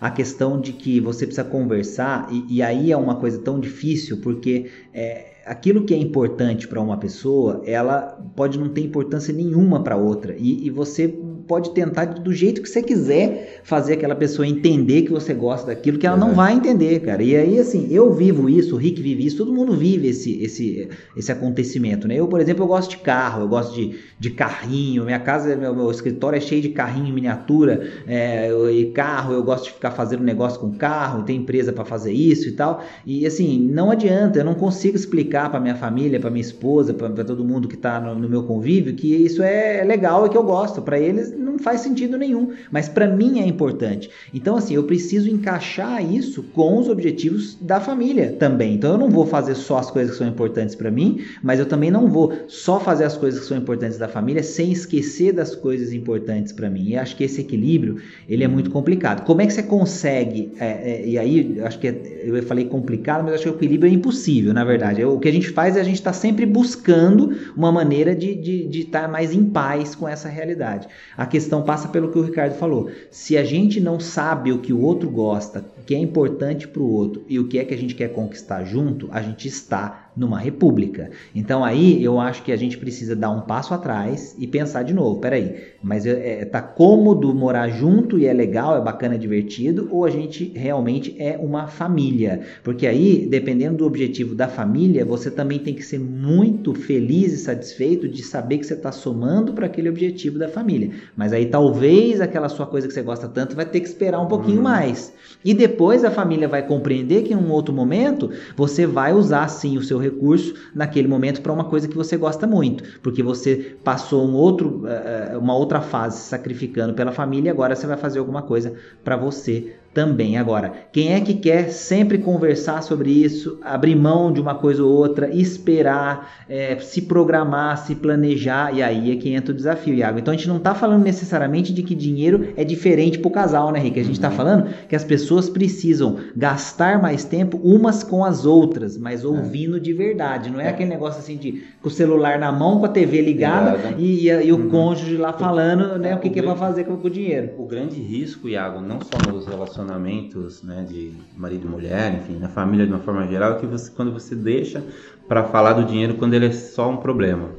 a, 0.00 0.06
a 0.06 0.10
questão 0.12 0.60
de 0.60 0.72
que 0.72 1.00
você 1.00 1.26
precisa 1.26 1.42
conversar, 1.42 2.28
e, 2.30 2.58
e 2.58 2.62
aí 2.62 2.92
é 2.92 2.96
uma 2.96 3.16
coisa 3.16 3.40
tão 3.40 3.58
difícil, 3.58 4.18
porque 4.18 4.70
é, 4.94 5.32
aquilo 5.44 5.82
que 5.84 5.92
é 5.92 5.96
importante 5.96 6.68
para 6.68 6.80
uma 6.80 6.96
pessoa, 6.96 7.62
ela 7.64 8.16
pode 8.36 8.60
não 8.60 8.68
ter 8.68 8.82
importância 8.82 9.34
nenhuma 9.34 9.82
para 9.82 9.96
outra. 9.96 10.36
E, 10.38 10.64
e, 10.64 10.70
você 10.70 11.08
pode 11.46 11.70
tentar 11.70 12.04
do 12.06 12.32
jeito 12.32 12.60
que 12.60 12.68
você 12.68 12.82
quiser 12.82 13.60
fazer 13.62 13.94
aquela 13.94 14.14
pessoa 14.14 14.46
entender 14.46 15.02
que 15.02 15.12
você 15.12 15.32
gosta 15.32 15.68
daquilo 15.68 15.98
que 15.98 16.06
ela 16.06 16.16
não 16.16 16.34
vai 16.34 16.54
entender, 16.54 17.00
cara. 17.00 17.22
E 17.22 17.36
aí, 17.36 17.58
assim, 17.58 17.88
eu 17.90 18.12
vivo 18.12 18.48
isso, 18.48 18.74
o 18.74 18.78
Rick 18.78 19.00
vive 19.00 19.24
isso, 19.24 19.36
todo 19.36 19.52
mundo 19.52 19.76
vive 19.76 20.08
esse, 20.08 20.42
esse, 20.42 20.88
esse 21.16 21.30
acontecimento, 21.30 22.08
né? 22.08 22.16
Eu, 22.16 22.26
por 22.26 22.40
exemplo, 22.40 22.64
eu 22.64 22.68
gosto 22.68 22.90
de 22.90 22.98
carro, 22.98 23.42
eu 23.42 23.48
gosto 23.48 23.74
de, 23.74 23.98
de 24.18 24.30
carrinho, 24.30 25.04
minha 25.04 25.20
casa, 25.20 25.54
meu, 25.56 25.74
meu 25.74 25.90
escritório 25.90 26.36
é 26.36 26.40
cheio 26.40 26.62
de 26.62 26.70
carrinho 26.70 27.08
em 27.08 27.12
miniatura, 27.12 27.88
é, 28.06 28.50
e 28.72 28.86
carro, 28.86 29.32
eu 29.32 29.42
gosto 29.42 29.64
de 29.64 29.72
ficar 29.72 29.92
fazendo 29.92 30.22
negócio 30.22 30.58
com 30.58 30.72
carro, 30.72 31.22
tem 31.22 31.36
empresa 31.36 31.72
para 31.72 31.84
fazer 31.84 32.12
isso 32.12 32.48
e 32.48 32.52
tal. 32.52 32.82
E 33.04 33.26
assim, 33.26 33.58
não 33.72 33.90
adianta, 33.90 34.38
eu 34.38 34.44
não 34.44 34.54
consigo 34.54 34.96
explicar 34.96 35.50
para 35.50 35.60
minha 35.60 35.76
família, 35.76 36.18
para 36.18 36.30
minha 36.30 36.42
esposa, 36.42 36.92
para 36.92 37.24
todo 37.24 37.44
mundo 37.44 37.68
que 37.68 37.74
está 37.74 38.00
no, 38.00 38.14
no 38.14 38.28
meu 38.28 38.42
convívio 38.42 38.96
que 38.96 39.14
isso 39.14 39.42
é 39.42 39.84
legal 39.84 40.26
e 40.26 40.30
que 40.30 40.36
eu 40.36 40.42
gosto. 40.42 40.82
Para 40.82 40.98
eles 40.98 41.35
não 41.38 41.58
faz 41.58 41.80
sentido 41.80 42.16
nenhum, 42.16 42.52
mas 42.70 42.88
para 42.88 43.06
mim 43.06 43.40
é 43.40 43.46
importante. 43.46 44.10
Então, 44.32 44.56
assim, 44.56 44.74
eu 44.74 44.84
preciso 44.84 45.28
encaixar 45.28 46.04
isso 46.04 46.42
com 46.42 46.78
os 46.78 46.88
objetivos 46.88 47.56
da 47.60 47.80
família 47.80 48.34
também. 48.38 48.74
Então, 48.74 48.92
eu 48.92 48.98
não 48.98 49.10
vou 49.10 49.26
fazer 49.26 49.54
só 49.54 49.78
as 49.78 49.90
coisas 49.90 50.12
que 50.12 50.18
são 50.18 50.28
importantes 50.28 50.74
para 50.74 50.90
mim, 50.90 51.20
mas 51.42 51.58
eu 51.60 51.66
também 51.66 51.90
não 51.90 52.08
vou 52.08 52.32
só 52.48 52.80
fazer 52.80 53.04
as 53.04 53.16
coisas 53.16 53.40
que 53.40 53.46
são 53.46 53.56
importantes 53.56 53.98
da 53.98 54.08
família 54.08 54.42
sem 54.42 54.72
esquecer 54.72 55.32
das 55.32 55.54
coisas 55.54 55.92
importantes 55.92 56.52
para 56.52 56.70
mim. 56.70 56.88
E 56.88 56.96
acho 56.96 57.16
que 57.16 57.24
esse 57.24 57.40
equilíbrio 57.40 57.96
ele 58.28 58.44
é 58.44 58.48
muito 58.48 58.70
complicado. 58.70 59.24
Como 59.24 59.40
é 59.40 59.46
que 59.46 59.52
você 59.52 59.62
consegue? 59.62 60.52
É, 60.58 60.66
é, 60.66 61.06
e 61.06 61.18
aí, 61.18 61.60
acho 61.62 61.78
que 61.78 61.88
é, 61.88 62.22
eu 62.24 62.42
falei 62.42 62.66
complicado, 62.66 63.24
mas 63.24 63.34
acho 63.34 63.44
que 63.44 63.50
o 63.50 63.54
equilíbrio 63.54 63.90
é 63.90 63.94
impossível, 63.94 64.52
na 64.54 64.64
verdade. 64.64 65.04
O 65.04 65.18
que 65.18 65.28
a 65.28 65.32
gente 65.32 65.50
faz 65.50 65.76
é 65.76 65.80
a 65.80 65.84
gente 65.84 65.96
estar 65.96 66.12
tá 66.12 66.16
sempre 66.16 66.46
buscando 66.46 67.36
uma 67.56 67.70
maneira 67.72 68.14
de 68.14 68.30
estar 68.30 68.42
de, 68.42 68.66
de 68.66 68.80
estar 68.80 69.08
mais 69.08 69.32
em 69.32 69.44
paz 69.44 69.94
com 69.94 70.08
essa 70.08 70.28
realidade. 70.28 70.86
A 71.16 71.25
questão 71.26 71.62
passa 71.62 71.88
pelo 71.88 72.10
que 72.10 72.18
o 72.18 72.22
Ricardo 72.22 72.54
falou. 72.54 72.90
Se 73.10 73.36
a 73.36 73.44
gente 73.44 73.80
não 73.80 74.00
sabe 74.00 74.52
o 74.52 74.58
que 74.58 74.72
o 74.72 74.80
outro 74.80 75.10
gosta, 75.10 75.64
o 75.78 75.84
que 75.84 75.94
é 75.94 75.98
importante 75.98 76.66
para 76.66 76.82
o 76.82 76.90
outro 76.90 77.24
e 77.28 77.38
o 77.38 77.48
que 77.48 77.58
é 77.58 77.64
que 77.64 77.74
a 77.74 77.78
gente 77.78 77.94
quer 77.94 78.08
conquistar 78.12 78.64
junto, 78.64 79.08
a 79.10 79.20
gente 79.20 79.48
está 79.48 80.05
numa 80.16 80.38
república. 80.38 81.10
Então 81.34 81.64
aí 81.64 82.02
eu 82.02 82.18
acho 82.18 82.42
que 82.42 82.50
a 82.50 82.56
gente 82.56 82.78
precisa 82.78 83.14
dar 83.14 83.30
um 83.30 83.42
passo 83.42 83.74
atrás 83.74 84.34
e 84.38 84.46
pensar 84.46 84.82
de 84.82 84.94
novo. 84.94 85.20
Peraí, 85.20 85.56
mas 85.82 86.06
é, 86.06 86.44
tá 86.44 86.62
cômodo 86.62 87.34
morar 87.34 87.68
junto 87.68 88.18
e 88.18 88.26
é 88.26 88.32
legal, 88.32 88.76
é 88.76 88.80
bacana, 88.80 89.14
é 89.14 89.18
divertido, 89.18 89.88
ou 89.90 90.04
a 90.04 90.10
gente 90.10 90.52
realmente 90.54 91.14
é 91.18 91.36
uma 91.36 91.66
família? 91.66 92.40
Porque 92.64 92.86
aí, 92.86 93.26
dependendo 93.28 93.78
do 93.78 93.86
objetivo 93.86 94.34
da 94.34 94.48
família, 94.48 95.04
você 95.04 95.30
também 95.30 95.58
tem 95.58 95.74
que 95.74 95.82
ser 95.82 95.98
muito 95.98 96.74
feliz 96.74 97.32
e 97.32 97.38
satisfeito 97.38 98.08
de 98.08 98.22
saber 98.22 98.58
que 98.58 98.66
você 98.66 98.74
está 98.74 98.90
somando 98.90 99.52
para 99.52 99.66
aquele 99.66 99.88
objetivo 99.88 100.38
da 100.38 100.48
família. 100.48 100.90
Mas 101.16 101.32
aí 101.32 101.46
talvez 101.46 102.20
aquela 102.20 102.48
sua 102.48 102.66
coisa 102.66 102.88
que 102.88 102.94
você 102.94 103.02
gosta 103.02 103.28
tanto 103.28 103.54
vai 103.54 103.66
ter 103.66 103.80
que 103.80 103.88
esperar 103.88 104.20
um 104.20 104.28
pouquinho 104.28 104.60
hum. 104.60 104.64
mais. 104.64 105.12
E 105.44 105.52
depois 105.52 106.04
a 106.04 106.10
família 106.10 106.48
vai 106.48 106.66
compreender 106.66 107.22
que 107.22 107.32
em 107.32 107.36
um 107.36 107.50
outro 107.50 107.74
momento 107.74 108.30
você 108.56 108.86
vai 108.86 109.12
usar 109.12 109.48
sim 109.48 109.76
o 109.76 109.82
seu 109.82 109.98
recurso 110.06 110.54
naquele 110.74 111.08
momento 111.08 111.42
para 111.42 111.52
uma 111.52 111.64
coisa 111.64 111.88
que 111.88 111.96
você 111.96 112.16
gosta 112.16 112.46
muito, 112.46 113.00
porque 113.02 113.22
você 113.22 113.76
passou 113.82 114.26
um 114.26 114.34
outro, 114.34 114.82
eh, 114.86 115.36
uma 115.38 115.54
outra 115.54 115.80
fase 115.80 116.18
sacrificando 116.18 116.94
pela 116.94 117.12
família, 117.12 117.48
e 117.48 117.52
agora 117.52 117.74
você 117.74 117.86
vai 117.86 117.96
fazer 117.96 118.18
alguma 118.18 118.42
coisa 118.42 118.74
para 119.04 119.16
você 119.16 119.74
também. 119.96 120.36
Agora, 120.36 120.74
quem 120.92 121.14
é 121.14 121.20
que 121.22 121.32
quer 121.32 121.70
sempre 121.70 122.18
conversar 122.18 122.82
sobre 122.82 123.10
isso, 123.10 123.58
abrir 123.62 123.96
mão 123.96 124.30
de 124.30 124.38
uma 124.38 124.54
coisa 124.54 124.84
ou 124.84 124.92
outra, 124.92 125.34
esperar, 125.34 126.44
é, 126.46 126.76
se 126.80 127.00
programar, 127.00 127.78
se 127.78 127.94
planejar, 127.94 128.76
e 128.76 128.82
aí 128.82 129.10
é 129.10 129.16
que 129.16 129.30
entra 129.30 129.54
o 129.54 129.56
desafio, 129.56 129.94
Iago. 129.94 130.18
Então 130.18 130.34
a 130.34 130.36
gente 130.36 130.48
não 130.48 130.58
está 130.58 130.74
falando 130.74 131.02
necessariamente 131.02 131.72
de 131.72 131.82
que 131.82 131.94
dinheiro 131.94 132.52
é 132.58 132.62
diferente 132.62 133.18
para 133.18 133.28
o 133.28 133.30
casal, 133.30 133.72
né, 133.72 133.78
Rick? 133.78 133.98
A 133.98 134.02
gente 134.02 134.16
está 134.16 134.28
uhum. 134.28 134.36
falando 134.36 134.68
que 134.86 134.94
as 134.94 135.02
pessoas 135.02 135.48
precisam 135.48 136.18
gastar 136.36 137.00
mais 137.00 137.24
tempo 137.24 137.58
umas 137.64 138.02
com 138.02 138.22
as 138.22 138.44
outras, 138.44 138.98
mas 138.98 139.24
é. 139.24 139.26
ouvindo 139.26 139.78
é. 139.78 139.80
de 139.80 139.94
verdade. 139.94 140.50
Não 140.50 140.60
é, 140.60 140.66
é, 140.66 140.68
aquele 140.68 140.90
negócio 140.90 141.20
assim 141.20 141.38
de 141.38 141.64
com 141.80 141.88
o 141.88 141.90
celular 141.90 142.38
na 142.38 142.52
mão, 142.52 142.80
com 142.80 142.84
a 142.84 142.90
TV 142.90 143.22
ligada 143.22 143.94
e, 143.96 144.28
e, 144.28 144.28
e, 144.28 144.52
o 144.52 144.56
uhum. 144.56 144.68
cônjuge 144.68 145.16
lá 145.16 145.32
falando 145.32 145.98
né, 145.98 146.14
o 146.14 146.18
que, 146.18 146.28
o 146.28 146.30
que 146.30 146.40
grande, 146.42 146.58
vai 146.58 146.68
fazer 146.68 146.84
com, 146.84 146.98
com 146.98 147.06
o 147.06 147.10
dinheiro. 147.10 147.52
O 147.56 147.64
grande 147.64 147.98
risco, 147.98 148.46
Iago, 148.46 148.82
não 148.82 148.98
só 149.00 149.32
nos 149.32 149.46
relacionamentos 149.46 149.85
relacionamentos, 149.86 150.62
né, 150.62 150.84
de 150.88 151.12
marido 151.36 151.66
e 151.66 151.70
mulher, 151.70 152.14
enfim, 152.14 152.38
na 152.38 152.48
família 152.48 152.86
de 152.86 152.92
uma 152.92 153.00
forma 153.00 153.26
geral, 153.26 153.58
que 153.58 153.66
você, 153.66 153.90
quando 153.90 154.12
você 154.12 154.34
deixa 154.34 154.84
para 155.28 155.44
falar 155.44 155.74
do 155.74 155.84
dinheiro 155.84 156.14
quando 156.14 156.34
ele 156.34 156.46
é 156.46 156.52
só 156.52 156.90
um 156.90 156.96
problema. 156.96 157.50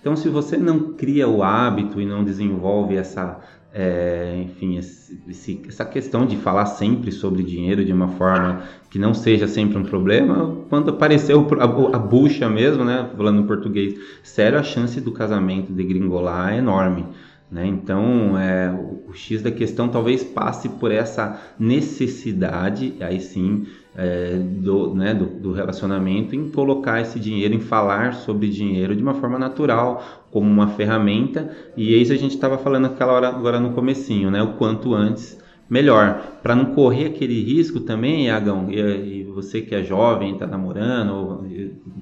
Então, 0.00 0.14
se 0.14 0.28
você 0.28 0.56
não 0.56 0.92
cria 0.92 1.28
o 1.28 1.42
hábito 1.42 2.00
e 2.00 2.06
não 2.06 2.22
desenvolve 2.22 2.94
essa, 2.96 3.40
é, 3.74 4.40
enfim, 4.44 4.78
esse, 4.78 5.60
essa 5.66 5.84
questão 5.84 6.24
de 6.24 6.36
falar 6.36 6.66
sempre 6.66 7.10
sobre 7.10 7.42
dinheiro 7.42 7.84
de 7.84 7.92
uma 7.92 8.08
forma 8.08 8.62
que 8.88 8.98
não 9.00 9.12
seja 9.12 9.48
sempre 9.48 9.76
um 9.76 9.82
problema, 9.82 10.56
quando 10.68 10.90
apareceu 10.90 11.46
a, 11.58 11.96
a 11.96 11.98
bucha 11.98 12.48
mesmo, 12.48 12.84
né, 12.84 13.10
falando 13.16 13.40
em 13.40 13.46
português, 13.46 13.98
sério, 14.22 14.58
a 14.58 14.62
chance 14.62 15.00
do 15.00 15.10
casamento 15.10 15.72
de 15.72 15.82
gringolar 15.82 16.52
é 16.52 16.58
enorme. 16.58 17.06
Né? 17.50 17.66
Então, 17.66 18.36
é, 18.38 18.72
o, 18.72 19.12
X 19.14 19.40
da 19.40 19.50
questão 19.50 19.88
talvez 19.88 20.24
passe 20.24 20.68
por 20.68 20.90
essa 20.90 21.40
necessidade, 21.58 22.94
aí 23.00 23.20
sim, 23.20 23.66
é, 23.96 24.36
do, 24.36 24.94
né, 24.94 25.14
do, 25.14 25.26
do, 25.26 25.52
relacionamento, 25.52 26.34
em 26.34 26.50
colocar 26.50 27.00
esse 27.00 27.20
dinheiro, 27.20 27.54
em 27.54 27.60
falar 27.60 28.14
sobre 28.14 28.48
dinheiro 28.48 28.96
de 28.96 29.02
uma 29.02 29.14
forma 29.14 29.38
natural, 29.38 30.02
como 30.30 30.50
uma 30.50 30.68
ferramenta. 30.68 31.50
E 31.76 31.94
é 31.94 31.98
isso 31.98 32.12
a 32.12 32.16
gente 32.16 32.34
estava 32.34 32.58
falando 32.58 32.86
aquela 32.86 33.12
hora 33.12 33.28
agora 33.28 33.60
no 33.60 33.72
comecinho, 33.72 34.30
né? 34.30 34.42
o 34.42 34.54
quanto 34.54 34.92
antes 34.92 35.38
melhor. 35.68 36.38
Para 36.42 36.54
não 36.54 36.66
correr 36.66 37.06
aquele 37.06 37.42
risco 37.42 37.80
também, 37.80 38.26
Iagão, 38.26 38.70
e, 38.70 39.20
e 39.20 39.24
você 39.24 39.60
que 39.60 39.74
é 39.74 39.82
jovem, 39.82 40.34
está 40.34 40.46
namorando, 40.46 41.12
ou, 41.12 41.44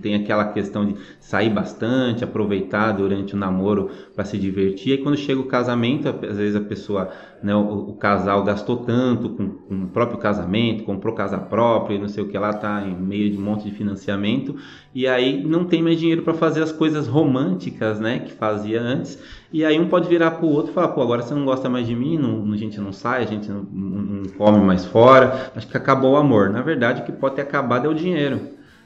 tem 0.02 0.14
aquela 0.14 0.52
questão 0.52 0.84
de 0.84 0.96
sair 1.18 1.48
bastante, 1.48 2.22
aproveitar 2.22 2.92
durante 2.92 3.34
o 3.34 3.38
namoro 3.38 3.90
para 4.14 4.24
se 4.24 4.36
divertir. 4.36 4.94
E 4.94 5.02
quando 5.02 5.16
chega 5.16 5.40
o 5.40 5.46
casamento, 5.46 6.08
às 6.08 6.36
vezes 6.36 6.54
a 6.54 6.60
pessoa, 6.60 7.10
né, 7.42 7.54
o, 7.54 7.90
o 7.90 7.96
casal 7.96 8.44
gastou 8.44 8.76
tanto 8.78 9.30
com, 9.30 9.48
com, 9.48 9.84
o 9.84 9.88
próprio 9.88 10.18
casamento, 10.18 10.84
comprou 10.84 11.14
casa 11.14 11.38
própria, 11.38 11.98
não 11.98 12.08
sei 12.08 12.22
o 12.22 12.28
que 12.28 12.36
lá, 12.36 12.52
tá 12.52 12.86
em 12.86 12.94
meio 12.94 13.30
de 13.30 13.38
um 13.38 13.42
monte 13.42 13.64
de 13.64 13.74
financiamento, 13.74 14.56
e 14.94 15.06
aí 15.06 15.42
não 15.42 15.64
tem 15.64 15.82
mais 15.82 15.98
dinheiro 15.98 16.22
para 16.22 16.34
fazer 16.34 16.62
as 16.62 16.70
coisas 16.70 17.06
românticas, 17.06 17.98
né, 17.98 18.18
que 18.18 18.32
fazia 18.32 18.80
antes. 18.80 19.18
E 19.54 19.64
aí 19.64 19.78
um 19.78 19.86
pode 19.86 20.08
virar 20.08 20.32
pro 20.32 20.48
outro 20.48 20.72
e 20.72 20.74
falar, 20.74 20.88
pô, 20.88 21.00
agora 21.00 21.22
você 21.22 21.32
não 21.32 21.44
gosta 21.44 21.70
mais 21.70 21.86
de 21.86 21.94
mim, 21.94 22.18
não, 22.18 22.52
a 22.52 22.56
gente 22.56 22.80
não 22.80 22.92
sai, 22.92 23.22
a 23.22 23.26
gente 23.26 23.48
não, 23.48 23.62
não, 23.62 24.28
come 24.36 24.58
mais 24.58 24.84
fora, 24.84 25.52
acho 25.54 25.68
que 25.68 25.76
acabou 25.76 26.14
o 26.14 26.16
amor. 26.16 26.50
Na 26.50 26.60
verdade, 26.60 27.02
o 27.02 27.04
que 27.04 27.12
pode 27.12 27.36
ter 27.36 27.42
acabado 27.42 27.86
é 27.86 27.88
o 27.88 27.94
dinheiro 27.94 28.40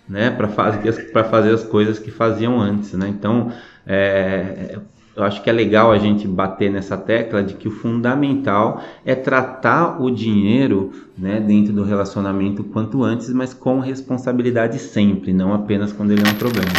né, 0.06 0.30
para 0.30 0.46
fazer, 0.46 0.92
fazer 1.30 1.54
as 1.54 1.64
coisas 1.64 1.98
que 1.98 2.10
faziam 2.10 2.60
antes, 2.60 2.92
né? 2.92 3.08
Então, 3.08 3.50
é, 3.86 4.78
eu 5.16 5.24
acho 5.24 5.42
que 5.42 5.48
é 5.48 5.52
legal 5.54 5.90
a 5.90 5.96
gente 5.96 6.28
bater 6.28 6.70
nessa 6.70 6.98
tecla 6.98 7.42
de 7.42 7.54
que 7.54 7.66
o 7.66 7.70
fundamental 7.70 8.82
é 9.06 9.14
tratar 9.14 9.98
o 10.02 10.10
dinheiro 10.10 10.92
né, 11.16 11.40
dentro 11.40 11.72
do 11.72 11.82
relacionamento 11.82 12.62
quanto 12.62 13.02
antes, 13.02 13.32
mas 13.32 13.54
com 13.54 13.80
responsabilidade 13.80 14.78
sempre, 14.78 15.32
não 15.32 15.54
apenas 15.54 15.94
quando 15.94 16.10
ele 16.10 16.20
é 16.20 16.30
um 16.30 16.34
problema. 16.34 16.70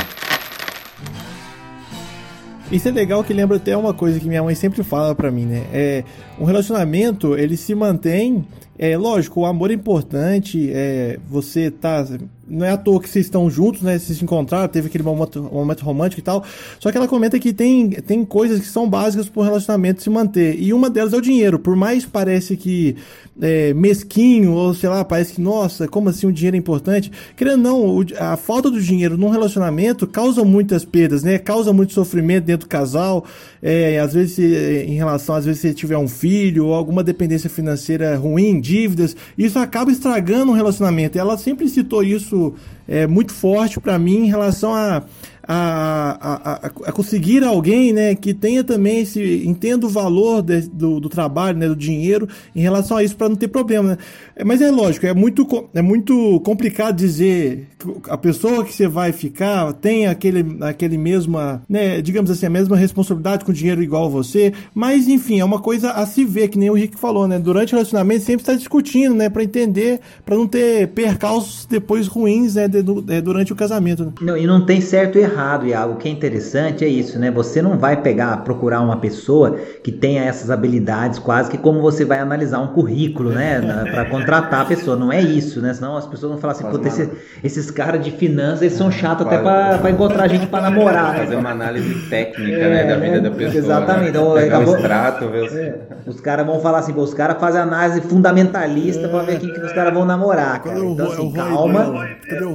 Isso 2.71 2.87
é 2.87 2.91
legal 2.91 3.23
que 3.23 3.33
lembra 3.33 3.57
até 3.57 3.75
uma 3.75 3.93
coisa 3.93 4.19
que 4.19 4.27
minha 4.27 4.43
mãe 4.43 4.53
sempre 4.53 4.83
fala 4.83 5.15
para 5.15 5.31
mim, 5.31 5.45
né? 5.45 5.65
É, 5.73 6.03
um 6.39 6.45
relacionamento, 6.45 7.35
ele 7.35 7.57
se 7.57 7.73
mantém 7.73 8.45
é 8.79 8.97
lógico, 8.97 9.41
o 9.41 9.45
amor 9.45 9.71
é 9.71 9.73
importante, 9.73 10.71
é, 10.73 11.19
você 11.29 11.69
tá. 11.69 12.07
Não 12.47 12.65
é 12.65 12.71
à 12.71 12.77
toa 12.77 12.99
que 12.99 13.09
vocês 13.09 13.25
estão 13.25 13.47
juntos, 13.47 13.81
né? 13.81 13.99
Vocês 13.99 14.17
se 14.17 14.23
encontraram, 14.23 14.67
teve 14.69 14.87
aquele 14.87 15.03
momento, 15.03 15.43
momento 15.43 15.83
romântico 15.83 16.19
e 16.19 16.23
tal. 16.23 16.43
Só 16.79 16.89
que 16.89 16.97
ela 16.97 17.07
comenta 17.07 17.37
que 17.37 17.53
tem, 17.53 17.89
tem 17.89 18.25
coisas 18.25 18.59
que 18.59 18.65
são 18.65 18.89
básicas 18.89 19.29
para 19.29 19.43
relacionamento 19.43 20.01
se 20.01 20.09
manter. 20.09 20.59
E 20.59 20.73
uma 20.73 20.89
delas 20.89 21.13
é 21.13 21.17
o 21.17 21.21
dinheiro. 21.21 21.59
Por 21.59 21.75
mais 21.75 22.05
parece 22.05 22.57
que 22.57 22.95
é, 23.39 23.73
mesquinho, 23.73 24.53
ou 24.53 24.73
sei 24.73 24.89
lá, 24.89 25.03
parece 25.05 25.33
que, 25.33 25.41
nossa, 25.41 25.87
como 25.87 26.09
assim 26.09 26.25
o 26.25 26.31
dinheiro 26.31 26.57
é 26.57 26.59
importante? 26.59 27.11
Querendo 27.35 27.61
não, 27.61 28.03
a 28.17 28.35
falta 28.35 28.71
do 28.71 28.81
dinheiro 28.81 29.17
num 29.17 29.29
relacionamento 29.29 30.07
causa 30.07 30.43
muitas 30.43 30.83
perdas, 30.83 31.21
né? 31.21 31.37
Causa 31.37 31.71
muito 31.71 31.93
sofrimento 31.93 32.45
dentro 32.45 32.65
do 32.65 32.69
casal. 32.69 33.25
É, 33.61 33.99
às 33.99 34.13
vezes, 34.13 34.39
em 34.39 34.95
relação, 34.95 35.35
às 35.35 35.45
vezes, 35.45 35.61
se 35.61 35.73
tiver 35.73 35.97
um 35.97 36.07
filho 36.07 36.67
ou 36.67 36.73
alguma 36.73 37.03
dependência 37.03 37.49
financeira 37.49 38.15
ruim, 38.15 38.59
dívidas, 38.69 39.15
isso 39.37 39.57
acaba 39.57 39.91
estragando 39.91 40.51
um 40.51 40.55
relacionamento. 40.55 41.17
Ela 41.17 41.37
sempre 41.37 41.67
citou 41.67 42.03
isso 42.03 42.53
é, 42.87 43.07
muito 43.07 43.33
forte 43.33 43.79
para 43.79 43.97
mim 43.97 44.25
em 44.25 44.29
relação 44.29 44.73
a 44.73 45.03
a, 45.51 46.17
a, 46.21 46.55
a, 46.67 46.91
conseguir 46.91 47.43
alguém 47.43 47.91
né, 47.91 48.13
que 48.13 48.35
tenha 48.35 48.63
também 48.63 48.99
esse. 48.99 49.43
entenda 49.47 49.87
o 49.87 49.89
valor 49.89 50.43
de, 50.43 50.61
do, 50.69 50.99
do 50.99 51.09
trabalho, 51.09 51.57
né, 51.57 51.67
do 51.67 51.75
dinheiro 51.75 52.29
em 52.55 52.61
relação 52.61 52.97
a 52.97 53.03
isso 53.03 53.15
para 53.15 53.29
não 53.29 53.35
ter 53.35 53.47
problema. 53.47 53.89
Né? 53.89 53.97
É, 54.35 54.43
mas 54.43 54.61
é 54.61 54.69
lógico, 54.69 55.07
é 55.07 55.13
muito, 55.13 55.67
é 55.73 55.81
muito 55.81 56.39
complicado 56.41 56.97
dizer 56.97 57.67
que 57.79 58.11
a 58.11 58.17
pessoa 58.17 58.63
que 58.63 58.71
você 58.71 58.87
vai 58.87 59.11
ficar 59.11 59.73
tem 59.73 60.05
aquele, 60.05 60.45
aquele 60.61 60.99
mesma, 60.99 61.63
né, 61.67 61.99
digamos 61.99 62.29
assim, 62.29 62.45
a 62.45 62.49
mesma 62.51 62.77
responsabilidade 62.77 63.43
com 63.43 63.51
dinheiro 63.51 63.81
igual 63.81 64.05
a 64.05 64.09
você. 64.09 64.53
Mas 64.75 65.07
enfim, 65.07 65.39
é 65.39 65.45
uma 65.45 65.59
coisa 65.59 65.89
a 65.93 66.05
se 66.05 66.25
ver, 66.25 66.49
que 66.49 66.59
nem 66.59 66.69
o 66.69 66.75
Rick 66.75 66.95
falou, 66.95 67.27
né? 67.27 67.39
Durante 67.39 67.73
o 67.73 67.75
relacionamento 67.75 68.23
sempre 68.23 68.43
está 68.43 68.53
discutindo, 68.53 69.15
né? 69.15 69.29
para 69.29 69.43
entender, 69.43 69.99
para 70.23 70.35
não 70.35 70.45
ter 70.45 70.89
percalços 70.89 71.65
depois 71.65 72.05
ruins 72.05 72.53
né, 72.53 72.67
de, 72.67 72.83
de, 72.83 73.21
durante 73.21 73.51
o 73.51 73.55
casamento. 73.55 74.05
Né? 74.05 74.11
Não, 74.21 74.37
e 74.37 74.45
não 74.45 74.63
tem 74.63 74.79
certo 74.79 75.17
e 75.17 75.21
errado 75.21 75.38
errado, 75.39 75.65
Iago. 75.65 75.93
O 75.93 75.95
que 75.95 76.07
é 76.07 76.11
interessante 76.11 76.83
é 76.83 76.87
isso, 76.87 77.17
né? 77.17 77.31
Você 77.31 77.61
não 77.61 77.77
vai 77.77 78.01
pegar, 78.01 78.37
procurar 78.43 78.81
uma 78.81 78.97
pessoa 78.97 79.57
que 79.83 79.91
tenha 79.91 80.23
essas 80.23 80.51
habilidades, 80.51 81.17
quase 81.17 81.49
que 81.49 81.57
como 81.57 81.81
você 81.81 82.03
vai 82.03 82.19
analisar 82.19 82.59
um 82.59 82.67
currículo, 82.67 83.31
né? 83.31 83.61
para 83.91 84.05
contratar 84.05 84.61
a 84.61 84.65
pessoa. 84.65 84.97
Não 84.97 85.11
é 85.11 85.21
isso, 85.21 85.61
né? 85.61 85.73
Senão 85.73 85.95
as 85.95 86.05
pessoas 86.05 86.33
vão 86.33 86.41
falar 86.41 86.53
assim, 86.53 86.65
pô, 86.65 86.79
esse, 86.85 87.09
esses 87.43 87.71
caras 87.71 88.03
de 88.03 88.11
finanças, 88.11 88.61
eles 88.61 88.73
são 88.73 88.91
chatos 88.91 89.25
até 89.25 89.37
para 89.37 89.89
encontrar 89.89 90.27
gente 90.27 90.47
para 90.47 90.63
namorar. 90.63 91.15
Fazer 91.15 91.35
uma 91.35 91.51
análise 91.51 92.09
técnica, 92.09 92.57
é, 92.57 92.69
né? 92.69 92.83
Da 92.83 92.95
vida 92.97 93.21
da 93.21 93.31
pessoa. 93.31 93.57
Exatamente. 93.57 94.03
Né? 94.03 94.09
Então, 94.09 94.35
acabou, 94.35 94.73
um 94.73 94.77
extrato, 94.77 95.27
ver 95.29 95.39
é, 95.57 95.79
os 96.05 96.19
caras 96.19 96.45
vão 96.45 96.59
falar 96.59 96.79
assim, 96.79 96.93
pô, 96.93 97.01
os 97.01 97.13
caras 97.13 97.37
fazem 97.39 97.61
análise 97.61 98.01
fundamentalista 98.01 99.05
é. 99.05 99.09
para 99.09 99.23
ver 99.23 99.39
quem 99.39 99.53
que 99.53 99.59
os 99.59 99.73
caras 99.73 99.93
vão 99.93 100.05
namorar, 100.05 100.61
cara. 100.61 100.79
Então, 100.79 101.11
assim, 101.11 101.31
calma. 101.31 102.07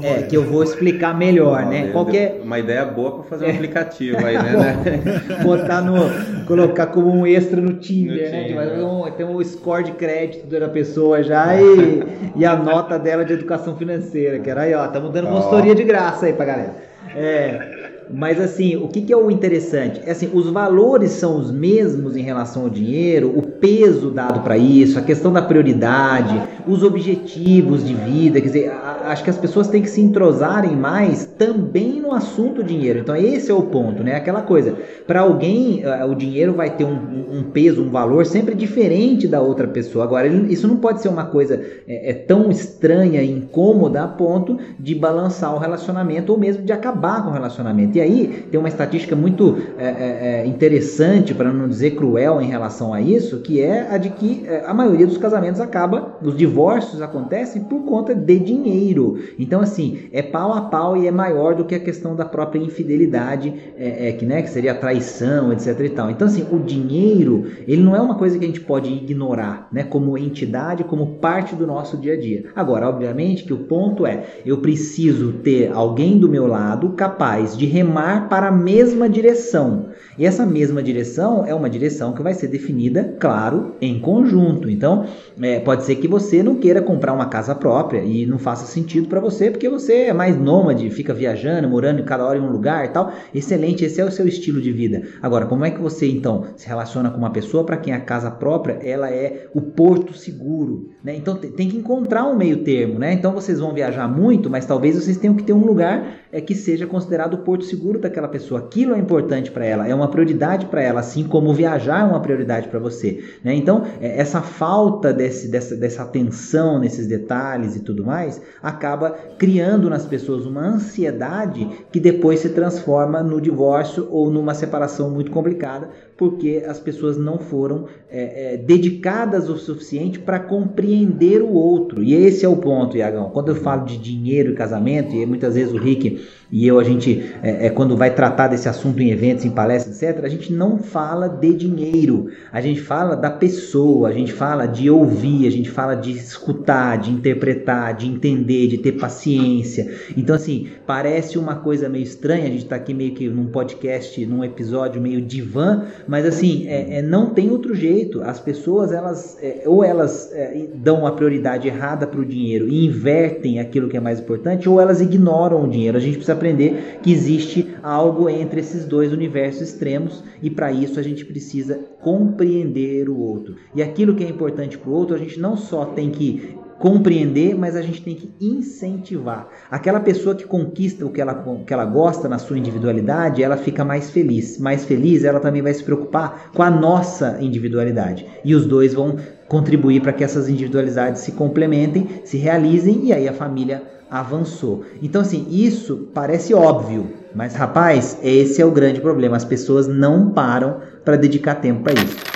É, 0.02 0.22
que 0.22 0.36
eu 0.36 0.44
vou 0.44 0.62
explicar 0.62 1.16
melhor, 1.16 1.64
né? 1.66 1.88
Qualquer... 1.88 2.40
Uma 2.42 2.58
ideia 2.58 2.73
ideia 2.74 2.84
boa 2.84 3.12
para 3.12 3.22
fazer 3.24 3.46
um 3.46 3.50
aplicativo 3.50 4.18
aí, 4.24 4.36
né? 4.36 4.76
Botar 5.42 5.80
no. 5.80 6.44
colocar 6.44 6.86
como 6.86 7.10
um 7.10 7.26
extra 7.26 7.60
no 7.60 7.74
Tinder, 7.74 8.26
no 8.26 8.32
né? 8.32 8.44
Tinder. 8.44 8.84
Um, 8.84 9.10
tem 9.12 9.24
um 9.24 9.42
score 9.42 9.84
de 9.84 9.92
crédito 9.92 10.46
da 10.46 10.68
pessoa 10.68 11.22
já 11.22 11.56
e, 11.56 12.02
e 12.36 12.44
a 12.44 12.56
nota 12.56 12.98
dela 12.98 13.24
de 13.24 13.32
educação 13.32 13.76
financeira, 13.76 14.38
que 14.40 14.50
era 14.50 14.62
aí, 14.62 14.74
ó, 14.74 14.84
estamos 14.84 15.12
dando 15.12 15.28
consultoria 15.28 15.74
de 15.74 15.84
graça 15.84 16.26
aí 16.26 16.32
pra 16.32 16.44
galera. 16.44 16.74
É. 17.16 17.73
Mas 18.12 18.40
assim, 18.40 18.76
o 18.76 18.88
que, 18.88 19.02
que, 19.02 19.12
é 19.12 19.16
o 19.16 19.30
interessante? 19.30 20.00
É 20.04 20.10
assim, 20.10 20.30
os 20.32 20.48
valores 20.48 21.12
são 21.12 21.38
os 21.38 21.50
mesmos 21.50 22.16
em 22.16 22.22
relação 22.22 22.64
ao 22.64 22.70
dinheiro, 22.70 23.32
o 23.36 23.42
peso 23.42 24.10
dado 24.10 24.40
para 24.40 24.56
isso, 24.56 24.98
a 24.98 25.02
questão 25.02 25.32
da 25.32 25.42
prioridade, 25.42 26.40
os 26.66 26.82
objetivos 26.82 27.84
de 27.84 27.94
vida, 27.94 28.40
quer 28.40 28.46
dizer, 28.46 28.72
acho 29.04 29.24
que 29.24 29.30
as 29.30 29.38
pessoas 29.38 29.68
têm 29.68 29.82
que 29.82 29.90
se 29.90 30.00
entrosarem 30.00 30.76
mais 30.76 31.26
também 31.26 32.00
no 32.00 32.12
assunto 32.12 32.62
dinheiro. 32.62 32.98
Então 33.00 33.16
esse 33.16 33.50
é 33.50 33.54
o 33.54 33.62
ponto, 33.62 34.02
né? 34.02 34.16
Aquela 34.16 34.42
coisa, 34.42 34.74
para 35.06 35.20
alguém 35.20 35.82
uh, 35.84 36.10
o 36.10 36.14
dinheiro 36.14 36.52
vai 36.54 36.70
ter 36.70 36.84
um, 36.84 37.38
um, 37.38 37.42
peso, 37.44 37.82
um 37.82 37.90
valor 37.90 38.26
sempre 38.26 38.54
diferente 38.54 39.26
da 39.26 39.40
outra 39.40 39.66
pessoa. 39.66 40.04
Agora, 40.04 40.26
isso 40.26 40.68
não 40.68 40.76
pode 40.76 41.00
ser 41.00 41.08
uma 41.08 41.24
coisa 41.24 41.60
é, 41.86 42.10
é 42.10 42.12
tão 42.12 42.50
estranha 42.50 43.22
e 43.22 43.30
incômoda 43.30 44.02
a 44.02 44.08
ponto 44.08 44.58
de 44.78 44.94
balançar 44.94 45.54
o 45.54 45.58
relacionamento 45.58 46.32
ou 46.32 46.38
mesmo 46.38 46.62
de 46.62 46.72
acabar 46.72 47.22
com 47.22 47.30
o 47.30 47.32
relacionamento. 47.32 47.93
E 47.94 48.00
aí 48.00 48.46
tem 48.50 48.58
uma 48.58 48.68
estatística 48.68 49.14
muito 49.14 49.58
é, 49.78 49.84
é, 49.84 50.42
é, 50.42 50.46
interessante, 50.46 51.34
para 51.34 51.52
não 51.52 51.68
dizer 51.68 51.92
cruel 51.92 52.40
em 52.40 52.48
relação 52.48 52.92
a 52.92 53.00
isso, 53.00 53.40
que 53.40 53.60
é 53.60 53.88
a 53.90 53.98
de 53.98 54.10
que 54.10 54.44
é, 54.46 54.64
a 54.66 54.74
maioria 54.74 55.06
dos 55.06 55.18
casamentos 55.18 55.60
acaba, 55.60 56.16
os 56.22 56.36
divórcios 56.36 57.00
acontecem 57.00 57.64
por 57.64 57.84
conta 57.84 58.14
de 58.14 58.38
dinheiro. 58.38 59.18
Então, 59.38 59.60
assim, 59.60 60.08
é 60.12 60.22
pau 60.22 60.52
a 60.52 60.62
pau 60.62 60.96
e 60.96 61.06
é 61.06 61.10
maior 61.10 61.54
do 61.54 61.64
que 61.64 61.74
a 61.74 61.80
questão 61.80 62.16
da 62.16 62.24
própria 62.24 62.60
infidelidade, 62.60 63.52
é, 63.76 64.08
é, 64.08 64.12
que, 64.12 64.26
né, 64.26 64.42
que 64.42 64.50
seria 64.50 64.74
traição, 64.74 65.52
etc 65.52 65.78
e 65.80 65.88
tal. 65.90 66.10
Então, 66.10 66.26
assim, 66.26 66.46
o 66.50 66.58
dinheiro, 66.58 67.46
ele 67.66 67.82
não 67.82 67.94
é 67.94 68.00
uma 68.00 68.16
coisa 68.16 68.38
que 68.38 68.44
a 68.44 68.48
gente 68.48 68.60
pode 68.60 68.90
ignorar, 68.90 69.68
né, 69.72 69.84
como 69.84 70.16
entidade, 70.18 70.84
como 70.84 71.18
parte 71.18 71.54
do 71.54 71.66
nosso 71.66 71.96
dia 71.96 72.14
a 72.14 72.20
dia. 72.20 72.44
Agora, 72.54 72.88
obviamente 72.88 73.44
que 73.44 73.52
o 73.52 73.58
ponto 73.58 74.06
é, 74.06 74.24
eu 74.44 74.58
preciso 74.58 75.32
ter 75.34 75.70
alguém 75.72 76.18
do 76.18 76.28
meu 76.28 76.46
lado 76.46 76.90
capaz 76.90 77.56
de 77.56 77.66
remar 77.84 78.28
para 78.28 78.48
a 78.48 78.52
mesma 78.52 79.08
direção. 79.08 79.90
E 80.16 80.24
essa 80.24 80.46
mesma 80.46 80.82
direção 80.82 81.44
é 81.44 81.52
uma 81.52 81.68
direção 81.68 82.12
que 82.12 82.22
vai 82.22 82.34
ser 82.34 82.46
definida, 82.46 83.16
claro, 83.18 83.74
em 83.80 83.98
conjunto. 83.98 84.70
Então, 84.70 85.06
é, 85.40 85.58
pode 85.58 85.84
ser 85.84 85.96
que 85.96 86.06
você 86.06 86.42
não 86.42 86.54
queira 86.56 86.80
comprar 86.80 87.12
uma 87.12 87.26
casa 87.26 87.54
própria 87.54 88.00
e 88.00 88.24
não 88.24 88.38
faça 88.38 88.64
sentido 88.64 89.08
para 89.08 89.20
você, 89.20 89.50
porque 89.50 89.68
você 89.68 90.04
é 90.04 90.12
mais 90.12 90.36
nômade, 90.36 90.88
fica 90.90 91.12
viajando, 91.12 91.68
morando 91.68 92.02
cada 92.04 92.24
hora 92.24 92.38
em 92.38 92.42
um 92.42 92.50
lugar 92.50 92.84
e 92.84 92.88
tal. 92.88 93.12
Excelente, 93.34 93.84
esse 93.84 94.00
é 94.00 94.04
o 94.04 94.10
seu 94.10 94.26
estilo 94.26 94.60
de 94.60 94.72
vida. 94.72 95.02
Agora, 95.20 95.46
como 95.46 95.64
é 95.64 95.70
que 95.70 95.80
você 95.80 96.06
então 96.06 96.44
se 96.56 96.68
relaciona 96.68 97.10
com 97.10 97.18
uma 97.18 97.30
pessoa 97.30 97.64
para 97.64 97.76
quem 97.76 97.92
a 97.92 98.00
casa 98.00 98.30
própria 98.30 98.78
ela 98.82 99.10
é 99.10 99.48
o 99.52 99.60
porto 99.60 100.14
seguro, 100.14 100.90
né? 101.02 101.16
Então 101.16 101.34
tem 101.34 101.68
que 101.68 101.76
encontrar 101.76 102.24
um 102.24 102.36
meio 102.36 102.58
termo, 102.58 103.00
né? 103.00 103.12
Então 103.12 103.32
vocês 103.32 103.58
vão 103.58 103.74
viajar 103.74 104.06
muito, 104.06 104.48
mas 104.48 104.64
talvez 104.64 104.94
vocês 104.94 105.16
tenham 105.16 105.34
que 105.34 105.42
ter 105.42 105.52
um 105.52 105.64
lugar 105.64 106.18
é, 106.30 106.40
que 106.40 106.54
seja 106.54 106.86
considerado 106.86 107.38
porto 107.38 107.64
seguro 107.64 107.73
daquela 107.98 108.28
pessoa. 108.28 108.60
Aquilo 108.60 108.94
é 108.94 108.98
importante 108.98 109.50
para 109.50 109.64
ela, 109.64 109.88
é 109.88 109.94
uma 109.94 110.08
prioridade 110.08 110.66
para 110.66 110.82
ela, 110.82 111.00
assim 111.00 111.24
como 111.24 111.52
viajar 111.52 112.00
é 112.00 112.04
uma 112.04 112.20
prioridade 112.20 112.68
para 112.68 112.78
você, 112.78 113.22
né? 113.42 113.54
Então 113.54 113.84
é, 114.00 114.20
essa 114.20 114.40
falta 114.40 115.12
desse, 115.12 115.48
dessa, 115.48 115.76
dessa 115.76 116.02
atenção 116.02 116.78
nesses 116.78 117.06
detalhes 117.06 117.76
e 117.76 117.80
tudo 117.80 118.04
mais 118.04 118.40
acaba 118.62 119.10
criando 119.38 119.88
nas 119.90 120.06
pessoas 120.06 120.46
uma 120.46 120.62
ansiedade 120.62 121.68
que 121.92 122.00
depois 122.00 122.40
se 122.40 122.50
transforma 122.50 123.22
no 123.22 123.40
divórcio 123.40 124.08
ou 124.10 124.30
numa 124.30 124.54
separação 124.54 125.10
muito 125.10 125.30
complicada, 125.30 125.90
porque 126.16 126.62
as 126.66 126.78
pessoas 126.78 127.16
não 127.16 127.38
foram 127.38 127.86
é, 128.08 128.54
é, 128.54 128.56
dedicadas 128.56 129.48
o 129.48 129.56
suficiente 129.56 130.18
para 130.18 130.38
compreender 130.38 131.42
o 131.42 131.52
outro. 131.52 132.02
E 132.02 132.14
esse 132.14 132.44
é 132.44 132.48
o 132.48 132.56
ponto, 132.56 132.96
Iagão. 132.96 133.30
Quando 133.30 133.48
eu 133.48 133.56
falo 133.56 133.84
de 133.84 133.98
dinheiro 133.98 134.52
e 134.52 134.54
casamento, 134.54 135.14
e 135.14 135.26
muitas 135.26 135.54
vezes 135.54 135.72
o 135.72 135.76
Rick 135.76 136.20
e 136.54 136.68
eu 136.68 136.78
a 136.78 136.84
gente 136.84 137.20
é, 137.42 137.66
é, 137.66 137.70
quando 137.70 137.96
vai 137.96 138.14
tratar 138.14 138.46
desse 138.46 138.68
assunto 138.68 139.00
em 139.00 139.10
eventos, 139.10 139.44
em 139.44 139.50
palestras, 139.50 140.00
etc., 140.00 140.24
a 140.24 140.28
gente 140.28 140.52
não 140.52 140.78
fala 140.78 141.28
de 141.28 141.52
dinheiro, 141.52 142.28
a 142.52 142.60
gente 142.60 142.80
fala 142.80 143.16
da 143.16 143.28
pessoa, 143.28 144.08
a 144.08 144.12
gente 144.12 144.32
fala 144.32 144.66
de 144.66 144.88
ouvir, 144.88 145.48
a 145.48 145.50
gente 145.50 145.68
fala 145.68 145.96
de 145.96 146.12
escutar, 146.12 146.96
de 146.96 147.10
interpretar, 147.10 147.96
de 147.96 148.06
entender, 148.06 148.68
de 148.68 148.78
ter 148.78 148.92
paciência. 148.92 149.92
Então, 150.16 150.36
assim, 150.36 150.68
parece 150.86 151.38
uma 151.38 151.56
coisa 151.56 151.88
meio 151.88 152.04
estranha, 152.04 152.44
a 152.44 152.50
gente 152.50 152.64
está 152.64 152.76
aqui 152.76 152.94
meio 152.94 153.14
que 153.14 153.28
num 153.28 153.46
podcast, 153.46 154.24
num 154.24 154.44
episódio 154.44 155.02
meio 155.02 155.20
divã, 155.20 155.86
mas 156.06 156.26
assim, 156.26 156.66
é, 156.66 156.98
é, 156.98 157.02
não 157.02 157.30
tem 157.30 157.50
outro 157.50 157.74
jeito. 157.74 158.20
As 158.22 158.38
pessoas, 158.38 158.92
elas, 158.92 159.38
é, 159.42 159.62
ou 159.66 159.82
elas 159.82 160.30
é, 160.32 160.68
dão 160.74 161.00
uma 161.00 161.12
prioridade 161.12 161.68
errada 161.68 162.06
para 162.06 162.20
o 162.20 162.24
dinheiro 162.24 162.68
e 162.68 162.86
invertem 162.86 163.58
aquilo 163.58 163.88
que 163.88 163.96
é 163.96 164.00
mais 164.00 164.20
importante, 164.20 164.68
ou 164.68 164.80
elas 164.80 165.00
ignoram 165.00 165.64
o 165.64 165.68
dinheiro. 165.68 165.96
A 165.96 166.00
gente 166.00 166.16
precisa 166.16 166.32
aprender 166.32 166.98
que 167.02 167.12
existe 167.12 167.74
algo 167.82 168.28
entre 168.28 168.60
esses 168.60 168.84
dois 168.84 169.12
universos 169.12 169.62
extremos 169.62 170.22
e 170.42 170.50
para 170.50 170.72
isso 170.72 170.98
a 170.98 171.02
gente 171.02 171.24
precisa 171.24 171.80
compreender 172.00 173.08
o 173.08 173.18
outro. 173.18 173.56
E 173.74 173.82
aquilo 173.82 174.14
que 174.14 174.24
é 174.24 174.28
importante 174.28 174.78
para 174.78 174.90
o 174.90 174.94
outro, 174.94 175.14
a 175.14 175.18
gente 175.18 175.40
não 175.40 175.56
só 175.56 175.84
tem 175.84 176.10
que 176.10 176.56
compreender, 176.78 177.56
mas 177.56 177.76
a 177.76 177.82
gente 177.82 178.02
tem 178.02 178.14
que 178.14 178.34
incentivar. 178.40 179.48
Aquela 179.70 180.00
pessoa 180.00 180.34
que 180.34 180.44
conquista 180.44 181.04
o 181.06 181.10
que 181.10 181.20
ela, 181.20 181.44
que 181.66 181.72
ela 181.72 181.84
gosta 181.84 182.28
na 182.28 182.38
sua 182.38 182.58
individualidade, 182.58 183.42
ela 183.42 183.56
fica 183.56 183.84
mais 183.84 184.10
feliz. 184.10 184.58
Mais 184.58 184.84
feliz, 184.84 185.24
ela 185.24 185.40
também 185.40 185.62
vai 185.62 185.72
se 185.72 185.82
preocupar 185.82 186.50
com 186.54 186.62
a 186.62 186.70
nossa 186.70 187.38
individualidade. 187.40 188.26
E 188.44 188.54
os 188.54 188.66
dois 188.66 188.94
vão 188.94 189.16
contribuir 189.48 190.00
para 190.00 190.12
que 190.12 190.24
essas 190.24 190.48
individualidades 190.48 191.22
se 191.22 191.32
complementem, 191.32 192.22
se 192.24 192.36
realizem 192.36 193.06
e 193.06 193.12
aí 193.12 193.28
a 193.28 193.32
família 193.32 193.82
avançou. 194.10 194.84
Então, 195.02 195.20
assim, 195.22 195.46
isso 195.50 196.08
parece 196.14 196.54
óbvio, 196.54 197.08
mas 197.34 197.54
rapaz, 197.54 198.18
esse 198.22 198.62
é 198.62 198.64
o 198.64 198.70
grande 198.70 199.00
problema. 199.00 199.36
As 199.36 199.44
pessoas 199.44 199.88
não 199.88 200.30
param 200.30 200.80
para 201.04 201.16
dedicar 201.16 201.56
tempo 201.56 201.82
para 201.82 201.94
isso. 201.94 202.33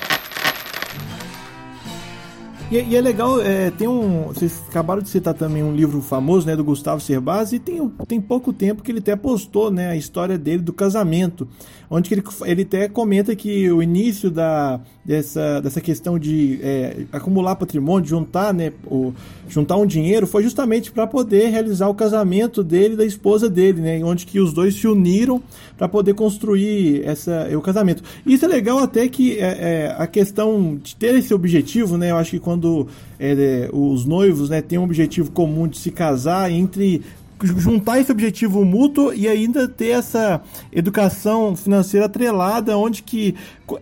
E, 2.71 2.77
e, 2.77 2.97
é 2.97 3.01
legal, 3.01 3.41
é, 3.41 3.71
tem 3.71 3.89
um. 3.89 4.25
Vocês 4.25 4.63
acabaram 4.69 5.01
de 5.01 5.09
citar 5.09 5.33
também 5.33 5.63
um 5.63 5.75
livro 5.75 6.03
famoso, 6.03 6.47
né, 6.47 6.55
do 6.55 6.63
Gustavo 6.63 7.01
Cerbasi, 7.01 7.57
e 7.57 7.59
tem, 7.59 7.89
tem 8.07 8.21
pouco 8.21 8.53
tempo 8.53 8.83
que 8.83 8.93
ele 8.93 8.99
até 8.99 9.17
postou, 9.17 9.71
né, 9.71 9.89
a 9.89 9.97
história 9.97 10.37
dele 10.37 10.63
do 10.63 10.73
casamento, 10.73 11.49
onde 11.91 12.13
ele, 12.13 12.23
ele 12.45 12.63
até 12.63 12.89
comenta 12.89 13.35
que 13.35 13.71
o 13.71 13.83
início 13.83 14.31
da, 14.31 14.81
dessa, 15.05 15.61
dessa 15.61 15.81
questão 15.81 16.19
de 16.19 16.61
é, 16.63 17.05
acumular 17.13 17.57
patrimônio, 17.57 18.03
de 18.05 18.11
juntar, 18.11 18.53
né, 18.53 18.73
o, 18.87 19.13
juntar 19.49 19.77
um 19.77 19.87
dinheiro, 19.87 20.27
foi 20.27 20.43
justamente 20.43 20.93
para 20.93 21.07
poder 21.07 21.49
realizar 21.49 21.89
o 21.89 21.95
casamento 21.95 22.63
dele 22.63 22.95
e 22.95 22.97
da 22.97 23.05
esposa 23.05 23.49
dele, 23.49 23.81
né, 23.81 24.05
onde 24.05 24.27
que 24.27 24.39
os 24.39 24.53
dois 24.53 24.75
se 24.75 24.87
uniram 24.87 25.43
para 25.79 25.89
poder 25.89 26.15
construir 26.15 27.03
essa, 27.05 27.49
o 27.57 27.63
casamento. 27.63 28.03
Isso 28.27 28.45
é 28.45 28.49
legal 28.49 28.79
até 28.79 29.09
que 29.09 29.39
é, 29.39 29.47
é, 29.47 29.97
a 29.97 30.07
questão 30.07 30.79
de 30.83 30.95
ter 30.95 31.15
esse 31.15 31.33
objetivo, 31.33 31.97
né, 31.97 32.11
eu 32.11 32.17
acho 32.17 32.33
que 32.33 32.39
quando 32.39 32.87
é, 33.19 33.69
os 33.73 34.05
noivos 34.05 34.51
né, 34.51 34.61
têm 34.61 34.79
um 34.79 34.85
objetivo 34.85 35.31
comum 35.31 35.67
de 35.67 35.79
se 35.79 35.91
casar 35.91 36.51
entre 36.53 37.03
juntar 37.43 38.01
esse 38.01 38.11
objetivo 38.11 38.65
mútuo 38.65 39.13
e 39.13 39.29
ainda 39.29 39.69
ter 39.69 39.91
essa 39.91 40.41
educação 40.73 41.55
financeira 41.55 42.07
atrelada, 42.07 42.77
onde 42.77 43.03
que 43.03 43.35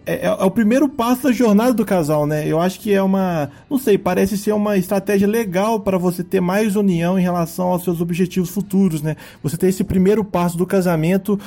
é, 0.04 0.14
é, 0.14 0.26
é, 0.26 0.30
o 0.30 0.50
primeiro 0.50 0.88
passo 0.88 1.24
da 1.24 1.32
jornada 1.32 1.72
do 1.72 1.84
casal, 1.84 2.26
né? 2.26 2.46
Eu 2.46 2.60
acho 2.60 2.80
que 2.80 2.92
é 2.92 3.02
uma, 3.02 3.50
não 3.70 3.78
sei, 3.78 3.96
parece 3.96 4.36
ser 4.36 4.52
uma 4.52 4.76
estratégia 4.76 5.28
legal 5.28 5.80
para 5.80 5.96
você 5.98 6.24
ter 6.24 6.40
mais 6.40 6.76
união 6.76 7.18
em 7.18 7.22
relação 7.22 7.68
aos 7.68 7.84
seus 7.84 8.00
objetivos 8.00 8.50
futuros, 8.50 9.02
né? 9.02 9.16
Você 9.42 9.56
ter 9.56 9.68
esse 9.68 9.84
primeiro 9.84 10.24
passo 10.24 10.58
do 10.58 10.66
casamento 10.66 11.38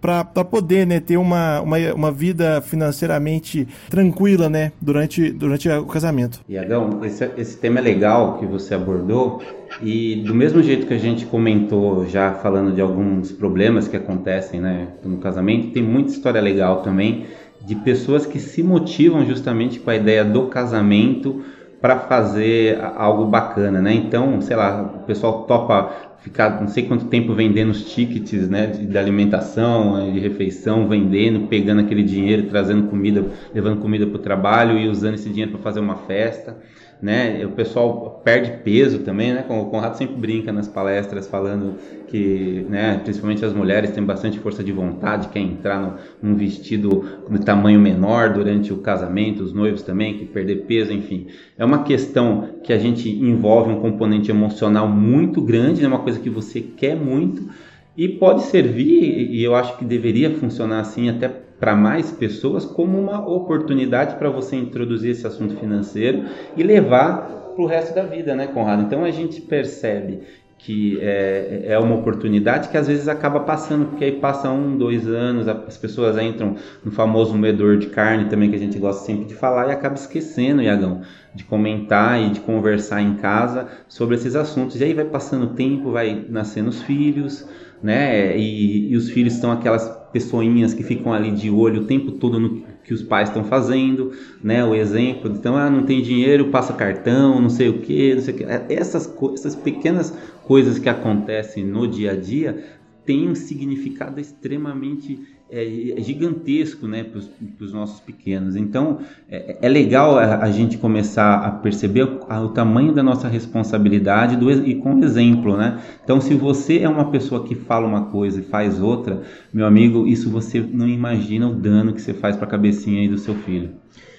para 0.00 0.44
poder 0.44 0.86
né, 0.86 1.00
ter 1.00 1.16
uma, 1.16 1.60
uma, 1.60 1.76
uma 1.94 2.12
vida 2.12 2.60
financeiramente 2.62 3.66
tranquila 3.90 4.48
né, 4.48 4.72
durante, 4.80 5.30
durante 5.30 5.68
o 5.68 5.86
casamento. 5.86 6.40
Iagão, 6.48 7.04
esse, 7.04 7.28
esse 7.36 7.56
tema 7.56 7.80
é 7.80 7.82
legal 7.82 8.38
que 8.38 8.46
você 8.46 8.74
abordou 8.74 9.42
e 9.80 10.16
do 10.26 10.34
mesmo 10.34 10.62
jeito 10.62 10.86
que 10.86 10.94
a 10.94 10.98
gente 10.98 11.24
comentou 11.26 12.06
já 12.06 12.32
falando 12.34 12.74
de 12.74 12.80
alguns 12.80 13.30
problemas 13.30 13.86
que 13.86 13.96
acontecem 13.96 14.60
né, 14.60 14.88
no 15.04 15.18
casamento, 15.18 15.72
tem 15.72 15.82
muita 15.82 16.10
história 16.10 16.40
legal 16.40 16.82
também 16.82 17.26
de 17.64 17.74
pessoas 17.76 18.26
que 18.26 18.40
se 18.40 18.62
motivam 18.62 19.24
justamente 19.24 19.78
com 19.78 19.90
a 19.90 19.96
ideia 19.96 20.24
do 20.24 20.46
casamento 20.46 21.42
para 21.80 21.96
fazer 22.00 22.80
algo 22.96 23.26
bacana, 23.26 23.80
né? 23.80 23.94
Então, 23.94 24.40
sei 24.40 24.56
lá, 24.56 24.82
o 24.82 25.06
pessoal 25.06 25.44
topa 25.44 25.92
ficar 26.20 26.60
não 26.60 26.66
sei 26.66 26.84
quanto 26.84 27.04
tempo 27.04 27.32
vendendo 27.32 27.70
os 27.70 27.84
tickets, 27.92 28.48
né, 28.48 28.66
de, 28.66 28.84
de 28.84 28.98
alimentação, 28.98 30.12
de 30.12 30.18
refeição, 30.18 30.88
vendendo, 30.88 31.46
pegando 31.46 31.80
aquele 31.80 32.02
dinheiro, 32.02 32.48
trazendo 32.48 32.88
comida, 32.88 33.24
levando 33.54 33.80
comida 33.80 34.06
para 34.06 34.16
o 34.16 34.22
trabalho 34.22 34.76
e 34.76 34.88
usando 34.88 35.14
esse 35.14 35.28
dinheiro 35.28 35.52
para 35.52 35.60
fazer 35.60 35.78
uma 35.78 35.94
festa 35.94 36.56
né? 37.00 37.44
O 37.46 37.50
pessoal 37.50 38.20
perde 38.24 38.62
peso 38.64 39.00
também, 39.00 39.32
né? 39.32 39.44
O 39.48 39.66
Conrado 39.66 39.96
sempre 39.96 40.16
brinca 40.16 40.52
nas 40.52 40.66
palestras 40.66 41.26
falando 41.26 41.74
que, 42.08 42.66
né, 42.68 43.00
principalmente 43.02 43.44
as 43.44 43.52
mulheres 43.52 43.90
têm 43.90 44.02
bastante 44.02 44.38
força 44.38 44.64
de 44.64 44.72
vontade, 44.72 45.28
quer 45.28 45.40
entrar 45.40 46.00
num 46.22 46.34
vestido 46.34 47.04
de 47.30 47.40
tamanho 47.40 47.78
menor 47.78 48.32
durante 48.32 48.72
o 48.72 48.78
casamento, 48.78 49.42
os 49.42 49.52
noivos 49.52 49.82
também, 49.82 50.18
que 50.18 50.24
perder 50.24 50.64
peso, 50.66 50.92
enfim. 50.92 51.26
É 51.56 51.64
uma 51.64 51.82
questão 51.82 52.48
que 52.62 52.72
a 52.72 52.78
gente 52.78 53.08
envolve 53.08 53.70
um 53.70 53.80
componente 53.80 54.30
emocional 54.30 54.88
muito 54.88 55.40
grande, 55.40 55.80
é 55.80 55.82
né? 55.82 55.88
uma 55.88 56.00
coisa 56.00 56.18
que 56.18 56.30
você 56.30 56.60
quer 56.60 56.96
muito 56.96 57.48
e 57.96 58.08
pode 58.08 58.42
servir, 58.42 59.28
e 59.30 59.42
eu 59.42 59.54
acho 59.56 59.76
que 59.76 59.84
deveria 59.84 60.30
funcionar 60.30 60.80
assim 60.80 61.08
até 61.08 61.47
para 61.58 61.74
mais 61.74 62.10
pessoas 62.10 62.64
como 62.64 62.98
uma 62.98 63.26
oportunidade 63.28 64.16
para 64.16 64.30
você 64.30 64.56
introduzir 64.56 65.10
esse 65.10 65.26
assunto 65.26 65.56
financeiro 65.56 66.24
e 66.56 66.62
levar 66.62 67.52
para 67.54 67.62
o 67.62 67.66
resto 67.66 67.94
da 67.94 68.02
vida, 68.02 68.34
né, 68.34 68.46
Conrado? 68.46 68.82
Então 68.82 69.04
a 69.04 69.10
gente 69.10 69.40
percebe 69.40 70.20
que 70.58 70.98
é, 71.00 71.62
é 71.66 71.78
uma 71.78 71.94
oportunidade 71.94 72.68
que 72.68 72.76
às 72.76 72.88
vezes 72.88 73.06
acaba 73.06 73.40
passando, 73.40 73.86
porque 73.86 74.04
aí 74.04 74.12
passa 74.12 74.50
um, 74.50 74.76
dois 74.76 75.06
anos, 75.06 75.46
as 75.46 75.76
pessoas 75.76 76.18
entram 76.18 76.56
no 76.84 76.90
famoso 76.90 77.36
moedor 77.36 77.78
de 77.78 77.86
carne 77.86 78.28
também 78.28 78.50
que 78.50 78.56
a 78.56 78.58
gente 78.58 78.76
gosta 78.78 79.04
sempre 79.04 79.24
de 79.24 79.34
falar 79.34 79.68
e 79.68 79.72
acaba 79.72 79.94
esquecendo, 79.94 80.60
Iagão, 80.60 81.02
de 81.32 81.44
comentar 81.44 82.20
e 82.20 82.30
de 82.30 82.40
conversar 82.40 83.00
em 83.00 83.14
casa 83.14 83.68
sobre 83.86 84.16
esses 84.16 84.34
assuntos. 84.34 84.80
E 84.80 84.84
aí 84.84 84.92
vai 84.92 85.04
passando 85.04 85.44
o 85.44 85.54
tempo, 85.54 85.92
vai 85.92 86.26
nascendo 86.28 86.70
os 86.70 86.82
filhos, 86.82 87.48
né? 87.80 88.36
E, 88.36 88.90
e 88.90 88.96
os 88.96 89.08
filhos 89.10 89.34
estão 89.34 89.52
aquelas 89.52 89.88
pessoinhas 90.12 90.74
que 90.74 90.82
ficam 90.82 91.12
ali 91.12 91.30
de 91.30 91.50
olho 91.50 91.82
o 91.82 91.84
tempo 91.84 92.12
todo 92.12 92.40
no 92.40 92.62
que 92.84 92.94
os 92.94 93.02
pais 93.02 93.28
estão 93.28 93.44
fazendo, 93.44 94.12
né? 94.42 94.64
O 94.64 94.74
exemplo, 94.74 95.30
então, 95.30 95.56
ah, 95.56 95.68
não 95.68 95.82
tem 95.82 96.00
dinheiro, 96.00 96.48
passa 96.48 96.72
cartão, 96.72 97.40
não 97.40 97.50
sei 97.50 97.68
o 97.68 97.80
que, 97.80 98.14
não 98.14 98.22
sei 98.22 98.34
o 98.34 98.36
que. 98.38 98.44
Essas, 98.44 99.14
essas 99.34 99.54
pequenas 99.54 100.16
coisas 100.44 100.78
que 100.78 100.88
acontecem 100.88 101.64
no 101.64 101.86
dia 101.86 102.12
a 102.12 102.16
dia 102.16 102.64
têm 103.04 103.28
um 103.28 103.34
significado 103.34 104.18
extremamente 104.18 105.20
é, 105.50 105.92
é, 105.98 106.00
gigantesco 106.02 106.86
né, 106.86 107.04
para 107.04 107.64
os 107.64 107.72
nossos 107.72 108.00
pequenos. 108.00 108.54
Então 108.54 108.98
é, 109.30 109.58
é 109.62 109.68
legal 109.68 110.18
a, 110.18 110.44
a, 110.44 110.50
gente 110.50 110.76
começar 110.76 111.36
a 111.36 111.50
perceber 111.50 112.04
o, 112.04 112.20
a, 112.28 112.40
o, 112.40 112.50
tamanho 112.50 112.92
da 112.92 113.02
nossa 113.02 113.28
responsabilidade 113.28 114.36
do, 114.36 114.50
e 114.50 114.74
com 114.74 115.02
exemplo. 115.02 115.56
Né? 115.56 115.80
Então, 116.04 116.20
se 116.20 116.34
você 116.34 116.80
é 116.80 116.88
uma 116.88 117.10
pessoa 117.10 117.44
que 117.44 117.54
fala 117.54 117.86
uma 117.86 118.06
coisa 118.06 118.40
e 118.40 118.44
faz 118.44 118.80
outra, 118.80 119.22
meu 119.52 119.66
amigo, 119.66 120.06
isso 120.06 120.30
você 120.30 120.60
não 120.60 120.86
imagina 120.86 121.48
o 121.48 121.54
dano 121.54 121.92
que 121.92 122.00
você 122.00 122.12
faz 122.12 122.36
para 122.36 122.46
a 122.46 122.50
cabecinha 122.50 123.00
aí 123.00 123.08
do 123.08 123.18
seu 123.18 123.34
filho. 123.34 123.70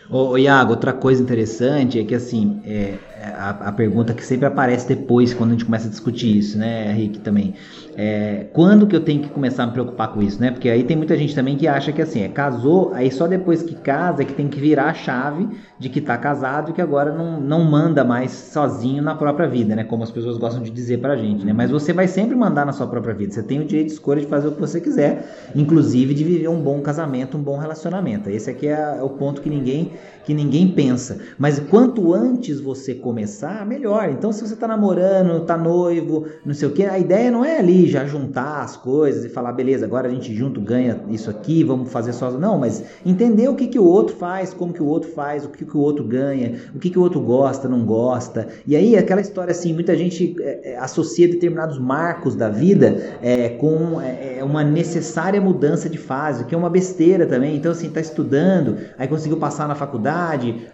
Ô, 0.10 0.36
Iago, 0.36 0.72
outra 0.72 0.92
coisa 0.92 1.22
interessante 1.22 2.00
é 2.00 2.04
que 2.04 2.16
assim, 2.16 2.60
é, 2.66 2.96
a, 3.22 3.50
a, 3.50 3.72
pergunta 3.72 4.14
que 4.14 4.24
sempre 4.24 4.46
aparece 4.46 4.88
depois 4.88 5.34
quando 5.34 5.50
a 5.50 5.54
gente 5.54 5.66
começa 5.66 5.88
a 5.88 5.90
discutir 5.90 6.38
isso, 6.38 6.58
né, 6.58 6.92
Rick, 6.94 7.20
também. 7.20 7.54
É, 7.96 8.48
quando 8.54 8.88
que 8.88 8.96
eu 8.96 9.02
tenho 9.02 9.22
que 9.22 9.30
começar 9.30 9.64
a 9.64 9.68
me 9.68 9.74
preocupar 9.74 10.14
com 10.14 10.22
isso, 10.22 10.40
né? 10.40 10.52
Porque 10.52 10.70
aí 10.70 10.84
tem 10.84 10.96
muita 10.96 11.18
gente 11.18 11.36
também 11.36 11.58
que 11.58 11.68
acha 11.68 11.92
que 11.92 12.02
assim, 12.02 12.22
é 12.22 12.30
casou, 12.30 12.94
aí 12.94 13.12
só 13.12 13.28
depois 13.28 13.62
que 13.62 13.76
casa 13.76 14.22
é 14.22 14.26
que 14.26 14.34
tem 14.34 14.48
que 14.48 14.60
virar 14.60 14.86
a 14.86 14.94
chave 14.94 15.50
de 15.78 15.90
que 15.90 16.00
tá 16.00 16.18
casado 16.18 16.72
e 16.72 16.74
que 16.74 16.82
agora 16.82 17.14
não, 17.14 17.42
não 17.42 17.64
manda 17.64 18.04
mais 18.06 18.32
sozinho 18.32 19.04
na 19.04 19.16
própria 19.16 19.48
vida, 19.48 19.76
né? 19.76 19.84
Como 19.84 20.04
as 20.04 20.12
pessoas 20.12 20.38
gostam 20.38 20.64
de 20.64 20.70
dizer 20.70 21.00
pra 21.00 21.18
gente, 21.18 21.46
né? 21.46 21.52
Mas 21.52 21.72
você 21.72 21.92
vai 21.92 22.08
sempre 22.08 22.36
mandar 22.36 22.66
na 22.66 22.72
sua 22.72 22.88
própria 22.88 23.14
vida. 23.14 23.34
Você 23.34 23.44
tem 23.44 23.60
o 23.60 23.66
direito 23.66 23.88
de 23.88 23.94
escolha 23.94 24.22
de 24.22 24.28
fazer 24.28 24.48
o 24.48 24.52
que 24.54 24.62
você 24.62 24.80
quiser, 24.80 25.52
inclusive 25.54 26.14
de 26.14 26.24
viver 26.24 26.48
um 26.48 26.62
bom 26.62 26.80
casamento, 26.82 27.38
um 27.38 27.42
bom 27.42 27.58
relacionamento. 27.58 28.30
Esse 28.30 28.50
aqui 28.50 28.68
é 28.68 29.00
o 29.02 29.10
ponto 29.10 29.42
que 29.42 29.50
ninguém 29.50 29.92
que 30.30 30.34
ninguém 30.36 30.68
pensa. 30.68 31.18
Mas 31.40 31.60
quanto 31.60 32.14
antes 32.14 32.60
você 32.60 32.94
começar, 32.94 33.66
melhor. 33.66 34.10
Então, 34.12 34.32
se 34.32 34.48
você 34.48 34.56
tá 34.56 34.68
namorando, 34.68 35.44
tá 35.44 35.58
noivo, 35.58 36.28
não 36.46 36.54
sei 36.54 36.68
o 36.68 36.72
que, 36.72 36.86
a 36.86 37.00
ideia 37.00 37.32
não 37.32 37.44
é 37.44 37.58
ali 37.58 37.88
já 37.88 38.06
juntar 38.06 38.62
as 38.62 38.78
coisas 38.78 39.26
e 39.26 39.30
falar, 39.30 39.54
beleza, 39.54 39.88
agora 39.88 40.08
a 40.08 40.12
gente 40.12 40.32
junto 40.36 40.62
ganha 40.62 41.02
isso 41.10 41.32
aqui, 41.32 41.64
vamos 41.64 41.92
fazer 41.92 42.14
só. 42.14 42.30
Não, 42.30 42.60
mas 42.60 42.84
entender 43.04 43.48
o 43.48 43.56
que, 43.56 43.66
que 43.66 43.80
o 43.80 43.84
outro 43.84 44.16
faz, 44.18 44.54
como 44.54 44.72
que 44.72 44.84
o 44.84 44.86
outro 44.86 45.10
faz, 45.10 45.46
o 45.46 45.50
que, 45.50 45.66
que 45.66 45.76
o 45.76 45.80
outro 45.80 46.04
ganha, 46.04 46.60
o 46.76 46.78
que, 46.78 46.92
que 46.92 47.00
o 47.00 47.02
outro 47.02 47.20
gosta, 47.22 47.68
não 47.68 47.84
gosta. 47.84 48.50
E 48.68 48.76
aí, 48.76 48.96
aquela 48.96 49.22
história 49.22 49.50
assim, 49.50 49.74
muita 49.74 49.98
gente 49.98 50.36
é, 50.42 50.74
é 50.74 50.78
associa 50.78 51.28
determinados 51.28 51.80
marcos 51.80 52.36
da 52.36 52.50
vida 52.50 53.18
é, 53.20 53.50
com 53.50 54.00
é, 54.00 54.38
é, 54.38 54.44
uma 54.44 54.64
necessária 54.64 55.42
mudança 55.42 55.90
de 55.90 55.98
fase, 55.98 56.46
que 56.46 56.54
é 56.54 56.58
uma 56.58 56.70
besteira 56.70 57.26
também. 57.26 57.56
Então, 57.56 57.72
assim, 57.72 57.90
tá 57.90 58.00
estudando, 58.00 58.78
aí 58.96 59.08
conseguiu 59.08 59.38
passar 59.38 59.68
na 59.68 59.74
faculdade, 59.74 60.19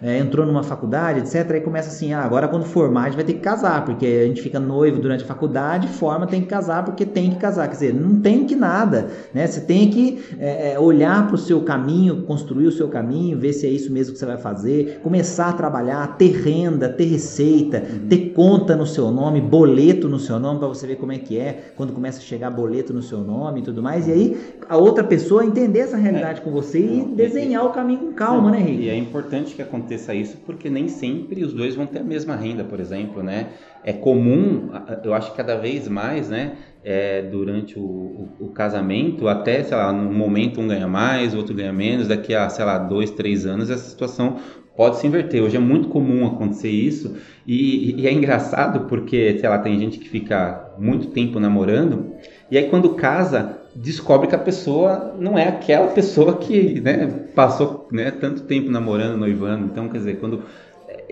é, 0.01 0.17
entrou 0.19 0.45
numa 0.45 0.63
faculdade, 0.63 1.19
etc. 1.19 1.51
Aí 1.51 1.61
começa 1.61 1.89
assim, 1.89 2.13
ah, 2.13 2.21
agora 2.21 2.47
quando 2.47 2.65
formar 2.65 3.01
a 3.01 3.05
gente 3.05 3.15
vai 3.15 3.25
ter 3.25 3.33
que 3.33 3.39
casar, 3.39 3.85
porque 3.85 4.05
a 4.05 4.25
gente 4.25 4.41
fica 4.41 4.59
noivo 4.59 4.99
durante 4.99 5.23
a 5.23 5.27
faculdade, 5.27 5.87
forma, 5.87 6.27
tem 6.27 6.41
que 6.41 6.47
casar 6.47 6.83
porque 6.83 7.05
tem 7.05 7.31
que 7.31 7.37
casar. 7.37 7.67
Quer 7.67 7.73
dizer, 7.73 7.93
não 7.93 8.19
tem 8.19 8.45
que 8.45 8.55
nada, 8.55 9.07
né? 9.33 9.45
Você 9.45 9.61
tem 9.61 9.89
que 9.89 10.23
é, 10.39 10.73
é 10.73 10.79
olhar 10.79 11.27
para 11.27 11.35
o 11.35 11.37
seu 11.37 11.61
caminho, 11.61 12.23
construir 12.23 12.67
o 12.67 12.71
seu 12.71 12.87
caminho, 12.87 13.37
ver 13.37 13.53
se 13.53 13.65
é 13.65 13.69
isso 13.69 13.91
mesmo 13.91 14.13
que 14.13 14.19
você 14.19 14.25
vai 14.25 14.37
fazer, 14.37 14.99
começar 15.03 15.49
a 15.49 15.53
trabalhar, 15.53 16.17
ter 16.17 16.31
renda, 16.41 16.89
ter 16.89 17.05
receita, 17.05 17.83
uhum. 17.89 18.07
ter 18.07 18.31
conta 18.33 18.75
no 18.75 18.85
seu 18.85 19.11
nome, 19.11 19.41
boleto 19.41 20.07
no 20.07 20.19
seu 20.19 20.39
nome, 20.39 20.59
para 20.59 20.67
você 20.67 20.87
ver 20.87 20.95
como 20.95 21.11
é 21.11 21.17
que 21.17 21.37
é, 21.37 21.71
quando 21.75 21.93
começa 21.93 22.19
a 22.19 22.21
chegar 22.21 22.49
boleto 22.49 22.93
no 22.93 23.01
seu 23.01 23.19
nome 23.19 23.61
e 23.61 23.63
tudo 23.63 23.81
mais. 23.81 24.07
E 24.07 24.11
aí 24.11 24.37
a 24.67 24.77
outra 24.77 25.03
pessoa 25.03 25.45
entender 25.45 25.79
essa 25.79 25.97
realidade 25.97 26.39
é. 26.39 26.43
com 26.43 26.51
você 26.51 26.79
e 26.79 27.05
desenhar 27.15 27.65
o 27.65 27.69
caminho 27.69 27.99
com 27.99 28.13
calma, 28.13 28.43
não, 28.43 28.51
né, 28.51 28.59
Henrique? 28.59 28.83
E 28.83 28.89
é 28.89 28.97
importante 28.97 29.34
que 29.43 29.61
aconteça 29.61 30.13
isso 30.13 30.37
porque 30.45 30.69
nem 30.69 30.87
sempre 30.87 31.43
os 31.43 31.53
dois 31.53 31.75
vão 31.75 31.85
ter 31.85 31.99
a 31.99 32.03
mesma 32.03 32.35
renda, 32.35 32.63
por 32.63 32.79
exemplo, 32.79 33.21
né? 33.21 33.49
É 33.83 33.91
comum, 33.91 34.69
eu 35.03 35.13
acho 35.13 35.31
que 35.31 35.37
cada 35.37 35.57
vez 35.57 35.87
mais, 35.87 36.29
né? 36.29 36.53
É, 36.83 37.23
durante 37.23 37.77
o, 37.77 37.81
o, 37.81 38.29
o, 38.41 38.47
casamento, 38.49 39.27
até, 39.27 39.63
sei 39.63 39.75
lá, 39.75 39.91
num 39.91 40.13
momento 40.13 40.61
um 40.61 40.67
ganha 40.67 40.87
mais, 40.87 41.33
o 41.33 41.37
outro 41.37 41.53
ganha 41.55 41.73
menos, 41.73 42.07
daqui 42.07 42.33
a, 42.33 42.47
sei 42.47 42.63
lá, 42.63 42.77
dois, 42.77 43.09
três 43.09 43.45
anos, 43.45 43.71
essa 43.71 43.89
situação 43.89 44.37
pode 44.75 44.97
se 44.97 45.07
inverter. 45.07 45.41
Hoje 45.41 45.57
é 45.57 45.59
muito 45.59 45.89
comum 45.89 46.25
acontecer 46.25 46.69
isso 46.69 47.17
e, 47.45 47.99
e, 48.01 48.07
é 48.07 48.13
engraçado 48.13 48.87
porque, 48.87 49.37
sei 49.39 49.49
lá, 49.49 49.57
tem 49.57 49.79
gente 49.79 49.97
que 49.97 50.07
fica 50.09 50.73
muito 50.77 51.07
tempo 51.07 51.39
namorando 51.39 52.13
e 52.51 52.57
aí 52.57 52.69
quando 52.69 52.89
casa 52.95 53.64
descobre 53.75 54.27
que 54.27 54.35
a 54.35 54.39
pessoa 54.39 55.15
não 55.19 55.37
é 55.37 55.47
aquela 55.47 55.87
pessoa 55.87 56.37
que 56.37 56.79
né, 56.79 57.07
passou 57.35 57.87
né, 57.91 58.09
tanto 58.09 58.43
tempo 58.43 58.71
namorando, 58.71 59.17
noivando. 59.17 59.65
Então, 59.65 59.89
quer 59.89 59.97
dizer, 59.97 60.19
quando 60.19 60.43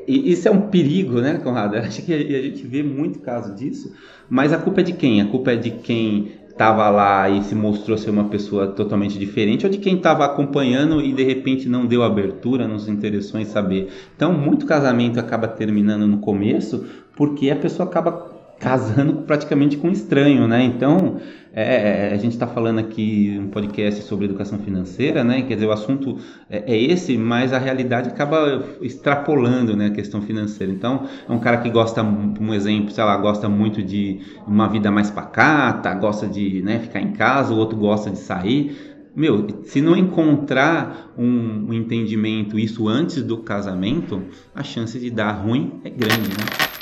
isso 0.08 0.48
é 0.48 0.52
um 0.52 0.62
perigo, 0.62 1.20
né, 1.20 1.40
Conrado? 1.44 1.76
Acho 1.78 2.02
que 2.02 2.14
a 2.14 2.42
gente 2.42 2.66
vê 2.66 2.82
muito 2.82 3.20
caso 3.20 3.54
disso, 3.54 3.94
mas 4.30 4.54
a 4.54 4.58
culpa 4.58 4.80
é 4.80 4.84
de 4.84 4.94
quem? 4.94 5.22
A 5.22 5.26
culpa 5.26 5.52
é 5.52 5.56
de 5.56 5.72
quem 5.72 6.32
estava 6.50 6.88
lá 6.90 7.28
e 7.30 7.44
se 7.44 7.56
mostrou 7.56 7.98
ser 7.98 8.12
uma 8.12 8.26
pessoa 8.26 8.68
totalmente 8.68 9.18
diferente 9.18 9.66
ou 9.66 9.72
de 9.72 9.80
quem 9.80 9.96
estava 9.98 10.24
acompanhando 10.24 11.02
e 11.02 11.12
de 11.12 11.24
repente 11.24 11.68
não 11.68 11.86
deu 11.86 12.04
abertura, 12.04 12.68
não 12.68 12.78
se 12.78 12.92
interessou 12.92 13.40
em 13.40 13.46
saber. 13.46 13.90
Então, 14.16 14.32
muito 14.32 14.66
casamento 14.66 15.20
acaba 15.20 15.48
terminando 15.48 16.08
no 16.08 16.20
começo 16.20 16.86
porque 17.16 17.50
a 17.50 17.56
pessoa 17.56 17.90
acaba 17.90 18.32
casando 18.60 19.24
praticamente 19.24 19.78
com 19.78 19.90
um 19.90 19.92
estranho, 19.92 20.48
né? 20.48 20.64
Então, 20.64 21.18
é, 21.54 22.10
é 22.10 22.14
a 22.14 22.18
gente 22.18 22.34
está 22.34 22.48
falando 22.48 22.80
aqui 22.80 23.38
um 23.40 23.48
podcast 23.48 24.02
sobre 24.04 24.26
educação 24.26 24.60
financeira, 24.60 25.24
né? 25.24 25.44
Quer 25.44 25.54
dizer, 25.54 25.68
o 25.68 25.72
assunto 25.72 26.18
é, 26.50 26.64
é, 26.74 26.82
esse, 26.82 27.18
mas 27.18 27.54
a 27.54 27.60
realidade 27.60 28.10
acaba 28.10 28.64
extrapolando, 28.82 29.76
né? 29.78 29.88
A 29.88 29.92
questão 29.92 30.22
financeira. 30.22 30.74
Então, 30.74 31.08
é 31.28 31.32
um 31.32 31.40
cara 31.40 31.58
que 31.58 31.70
gosta, 31.70 32.02
um 32.04 32.54
exemplo, 32.54 32.92
sei 32.92 33.04
lá, 33.04 33.16
gosta 33.18 33.48
muito 33.48 33.84
de 33.84 34.20
uma 34.48 34.68
vida 34.68 34.92
mais 34.92 35.12
pacata, 35.12 35.94
gosta 35.94 36.28
de 36.28 36.62
né, 36.62 36.80
ficar 36.80 37.00
em 37.00 37.14
casa, 37.14 37.54
o 37.54 37.58
outro 37.58 37.78
gosta 37.78 38.10
de 38.10 38.18
sair 38.18 38.94
meu, 39.16 39.62
se 39.66 39.80
não 39.80 39.96
encontrar 39.96 41.14
um, 41.16 41.68
um, 41.70 41.74
entendimento, 41.74 42.58
isso 42.58 42.88
antes 42.88 43.22
do 43.22 43.38
casamento, 43.38 44.24
a 44.56 44.64
chance 44.64 45.00
de 45.00 45.12
dar 45.12 45.32
ruim 45.34 45.80
é 45.84 45.90
grande, 45.90 46.30
né? 46.30 46.73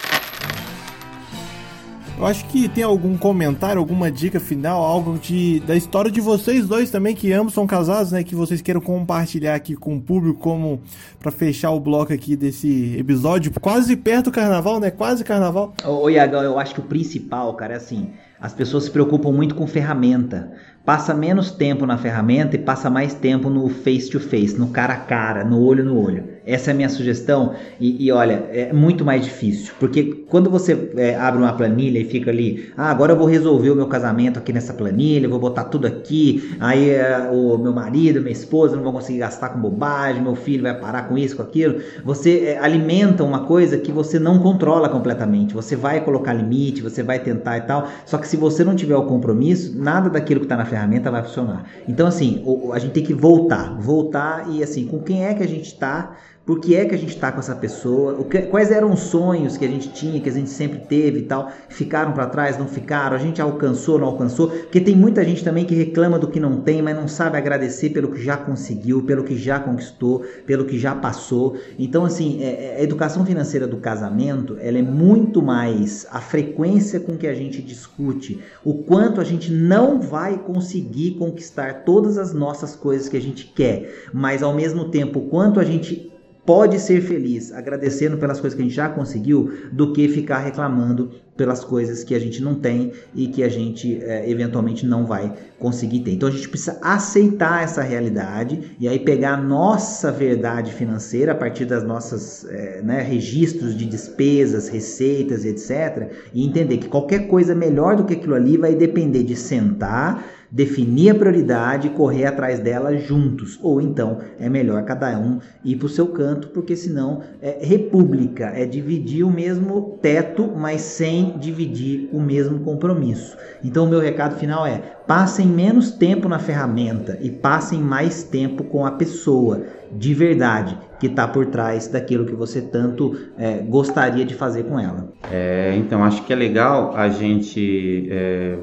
Eu 2.21 2.27
acho 2.27 2.45
que 2.45 2.69
tem 2.69 2.83
algum 2.83 3.17
comentário, 3.17 3.79
alguma 3.79 4.11
dica 4.11 4.39
final, 4.39 4.83
algo 4.83 5.17
de, 5.17 5.59
da 5.61 5.75
história 5.75 6.11
de 6.11 6.21
vocês 6.21 6.67
dois 6.67 6.91
também, 6.91 7.15
que 7.15 7.33
ambos 7.33 7.51
são 7.51 7.65
casados, 7.65 8.11
né? 8.11 8.23
Que 8.23 8.35
vocês 8.35 8.61
queiram 8.61 8.79
compartilhar 8.79 9.55
aqui 9.55 9.75
com 9.75 9.95
o 9.95 9.99
público, 9.99 10.37
como 10.37 10.83
para 11.19 11.31
fechar 11.31 11.71
o 11.71 11.79
bloco 11.79 12.13
aqui 12.13 12.35
desse 12.35 12.95
episódio, 12.95 13.51
quase 13.59 13.95
perto 13.95 14.25
do 14.25 14.31
carnaval, 14.31 14.79
né? 14.79 14.91
Quase 14.91 15.23
carnaval. 15.23 15.73
Ô, 15.83 16.11
Iagão, 16.11 16.43
eu 16.43 16.59
acho 16.59 16.75
que 16.75 16.79
o 16.79 16.83
principal, 16.83 17.55
cara, 17.55 17.73
é 17.73 17.77
assim, 17.77 18.11
as 18.39 18.53
pessoas 18.53 18.83
se 18.83 18.91
preocupam 18.91 19.31
muito 19.31 19.55
com 19.55 19.65
ferramenta 19.65 20.51
passa 20.85 21.13
menos 21.13 21.51
tempo 21.51 21.85
na 21.85 21.97
ferramenta 21.97 22.55
e 22.55 22.59
passa 22.59 22.89
mais 22.89 23.13
tempo 23.13 23.49
no 23.49 23.69
face 23.69 24.09
to 24.09 24.19
face, 24.19 24.57
no 24.57 24.69
cara 24.69 24.93
a 24.93 24.97
cara, 24.97 25.43
no 25.43 25.61
olho 25.61 25.85
no 25.85 25.99
olho. 25.99 26.23
Essa 26.45 26.71
é 26.71 26.73
a 26.73 26.75
minha 26.75 26.89
sugestão. 26.89 27.53
E, 27.79 28.05
e 28.05 28.11
olha, 28.11 28.45
é 28.51 28.73
muito 28.73 29.05
mais 29.05 29.23
difícil, 29.23 29.73
porque 29.79 30.25
quando 30.27 30.49
você 30.49 30.91
é, 30.95 31.15
abre 31.15 31.41
uma 31.41 31.53
planilha 31.53 31.99
e 31.99 32.05
fica 32.05 32.31
ali, 32.31 32.71
ah, 32.75 32.89
agora 32.89 33.13
eu 33.13 33.17
vou 33.17 33.27
resolver 33.27 33.69
o 33.69 33.75
meu 33.75 33.87
casamento 33.87 34.39
aqui 34.39 34.51
nessa 34.51 34.73
planilha, 34.73 35.27
vou 35.27 35.39
botar 35.39 35.65
tudo 35.65 35.85
aqui, 35.85 36.55
aí 36.59 36.89
é, 36.89 37.29
o 37.31 37.57
meu 37.57 37.73
marido, 37.73 38.21
minha 38.21 38.31
esposa 38.31 38.75
não 38.75 38.83
vão 38.83 38.93
conseguir 38.93 39.19
gastar 39.19 39.49
com 39.49 39.59
bobagem, 39.59 40.21
meu 40.21 40.35
filho 40.35 40.63
vai 40.63 40.77
parar 40.79 41.03
com 41.03 41.17
isso, 41.17 41.35
com 41.35 41.43
aquilo. 41.43 41.81
Você 42.03 42.45
é, 42.45 42.59
alimenta 42.59 43.23
uma 43.23 43.45
coisa 43.45 43.77
que 43.77 43.91
você 43.91 44.19
não 44.19 44.39
controla 44.39 44.89
completamente. 44.89 45.53
Você 45.53 45.75
vai 45.75 46.03
colocar 46.03 46.33
limite, 46.33 46.81
você 46.81 47.03
vai 47.03 47.19
tentar 47.19 47.57
e 47.57 47.61
tal. 47.61 47.87
Só 48.05 48.17
que 48.17 48.27
se 48.27 48.37
você 48.37 48.63
não 48.63 48.75
tiver 48.75 48.95
o 48.95 49.05
compromisso, 49.05 49.77
nada 49.77 50.09
daquilo 50.09 50.39
que 50.39 50.45
está 50.45 50.57
na 50.57 50.65
ferramenta 50.65 51.11
vai 51.11 51.23
funcionar. 51.23 51.65
Então, 51.87 52.07
assim, 52.07 52.43
a 52.73 52.79
gente 52.79 52.91
tem 52.91 53.03
que 53.03 53.13
voltar, 53.13 53.77
voltar 53.79 54.47
e 54.49 54.63
assim, 54.63 54.85
com 54.85 54.99
quem 54.99 55.25
é 55.25 55.33
que 55.33 55.43
a 55.43 55.47
gente 55.47 55.67
está 55.67 56.15
por 56.45 56.59
que 56.59 56.75
é 56.75 56.85
que 56.85 56.95
a 56.95 56.97
gente 56.97 57.15
está 57.15 57.31
com 57.31 57.39
essa 57.39 57.55
pessoa, 57.55 58.23
que, 58.23 58.41
quais 58.43 58.71
eram 58.71 58.91
os 58.91 59.01
sonhos 59.01 59.57
que 59.57 59.65
a 59.65 59.67
gente 59.67 59.89
tinha, 59.89 60.19
que 60.19 60.27
a 60.27 60.31
gente 60.31 60.49
sempre 60.49 60.79
teve 60.79 61.19
e 61.19 61.21
tal, 61.23 61.51
ficaram 61.69 62.13
para 62.13 62.25
trás, 62.27 62.57
não 62.57 62.67
ficaram, 62.67 63.15
a 63.15 63.19
gente 63.19 63.41
alcançou, 63.41 63.99
não 63.99 64.07
alcançou, 64.07 64.49
porque 64.49 64.81
tem 64.81 64.95
muita 64.95 65.23
gente 65.23 65.43
também 65.43 65.65
que 65.65 65.75
reclama 65.75 66.17
do 66.17 66.27
que 66.27 66.39
não 66.39 66.61
tem, 66.61 66.81
mas 66.81 66.95
não 66.95 67.07
sabe 67.07 67.37
agradecer 67.37 67.91
pelo 67.91 68.11
que 68.11 68.21
já 68.21 68.37
conseguiu, 68.37 69.03
pelo 69.03 69.23
que 69.23 69.35
já 69.37 69.59
conquistou, 69.59 70.25
pelo 70.45 70.65
que 70.65 70.79
já 70.79 70.95
passou. 70.95 71.57
Então, 71.77 72.05
assim, 72.05 72.41
é, 72.41 72.75
é 72.75 72.75
a 72.79 72.83
educação 72.83 73.25
financeira 73.25 73.67
do 73.67 73.77
casamento, 73.77 74.57
ela 74.59 74.79
é 74.79 74.83
muito 74.83 75.41
mais 75.41 76.07
a 76.11 76.19
frequência 76.19 76.99
com 76.99 77.17
que 77.17 77.27
a 77.27 77.33
gente 77.33 77.61
discute 77.61 78.39
o 78.65 78.73
quanto 78.73 79.21
a 79.21 79.23
gente 79.23 79.51
não 79.51 80.01
vai 80.01 80.39
conseguir 80.39 81.11
conquistar 81.11 81.83
todas 81.83 82.17
as 82.17 82.33
nossas 82.33 82.75
coisas 82.75 83.07
que 83.07 83.17
a 83.17 83.21
gente 83.21 83.45
quer, 83.55 84.09
mas 84.11 84.41
ao 84.41 84.53
mesmo 84.53 84.85
tempo 84.85 85.19
o 85.19 85.27
quanto 85.27 85.59
a 85.59 85.63
gente 85.63 86.10
pode 86.45 86.79
ser 86.79 87.01
feliz 87.01 87.51
agradecendo 87.51 88.17
pelas 88.17 88.39
coisas 88.39 88.55
que 88.55 88.61
a 88.61 88.65
gente 88.65 88.75
já 88.75 88.89
conseguiu 88.89 89.51
do 89.71 89.93
que 89.93 90.07
ficar 90.07 90.39
reclamando 90.39 91.11
pelas 91.37 91.63
coisas 91.63 92.03
que 92.03 92.13
a 92.13 92.19
gente 92.19 92.41
não 92.41 92.55
tem 92.55 92.91
e 93.15 93.27
que 93.27 93.43
a 93.43 93.49
gente 93.49 93.99
é, 94.03 94.29
eventualmente 94.29 94.85
não 94.85 95.05
vai 95.05 95.33
conseguir 95.57 96.01
ter. 96.01 96.11
Então 96.11 96.29
a 96.29 96.31
gente 96.31 96.49
precisa 96.49 96.77
aceitar 96.81 97.63
essa 97.63 97.81
realidade 97.81 98.75
e 98.79 98.87
aí 98.87 98.99
pegar 98.99 99.33
a 99.33 99.41
nossa 99.41 100.11
verdade 100.11 100.71
financeira 100.71 101.31
a 101.31 101.35
partir 101.35 101.65
das 101.65 101.83
nossas 101.83 102.45
é, 102.45 102.81
né, 102.81 103.01
registros 103.01 103.75
de 103.75 103.85
despesas, 103.85 104.67
receitas, 104.67 105.45
etc. 105.45 106.11
E 106.33 106.45
entender 106.45 106.77
que 106.77 106.87
qualquer 106.87 107.27
coisa 107.27 107.55
melhor 107.55 107.95
do 107.95 108.03
que 108.03 108.13
aquilo 108.13 108.35
ali 108.35 108.57
vai 108.57 108.75
depender 108.75 109.23
de 109.23 109.35
sentar 109.35 110.40
definir 110.51 111.11
a 111.11 111.15
prioridade 111.15 111.87
e 111.87 111.91
correr 111.91 112.25
atrás 112.25 112.59
dela 112.59 112.97
juntos. 112.97 113.57
Ou 113.63 113.79
então 113.79 114.17
é 114.37 114.49
melhor 114.49 114.83
cada 114.83 115.17
um 115.17 115.39
ir 115.63 115.77
para 115.77 115.85
o 115.85 115.89
seu 115.89 116.07
canto, 116.07 116.49
porque 116.49 116.75
senão 116.75 117.21
é 117.41 117.65
república, 117.65 118.47
é 118.47 118.65
dividir 118.65 119.23
o 119.23 119.31
mesmo 119.31 119.97
teto, 120.01 120.51
mas 120.55 120.81
sem 120.81 121.37
dividir 121.39 122.09
o 122.11 122.19
mesmo 122.19 122.59
compromisso. 122.59 123.37
Então 123.63 123.85
o 123.85 123.89
meu 123.89 123.99
recado 123.99 124.35
final 124.35 124.65
é: 124.65 124.79
passem 125.07 125.47
menos 125.47 125.91
tempo 125.91 126.27
na 126.27 126.39
ferramenta 126.39 127.17
e 127.21 127.29
passem 127.29 127.79
mais 127.79 128.23
tempo 128.23 128.65
com 128.65 128.85
a 128.85 128.91
pessoa 128.91 129.63
de 129.91 130.13
verdade 130.13 130.77
que 130.99 131.07
está 131.07 131.27
por 131.27 131.47
trás 131.47 131.87
daquilo 131.87 132.25
que 132.25 132.35
você 132.35 132.61
tanto 132.61 133.17
é, 133.37 133.57
gostaria 133.57 134.23
de 134.23 134.35
fazer 134.35 134.63
com 134.63 134.79
ela. 134.79 135.11
É, 135.31 135.75
então 135.75 136.03
acho 136.03 136.23
que 136.23 136.31
é 136.31 136.35
legal 136.35 136.95
a 136.95 137.09
gente 137.09 138.07
é, 138.09 138.57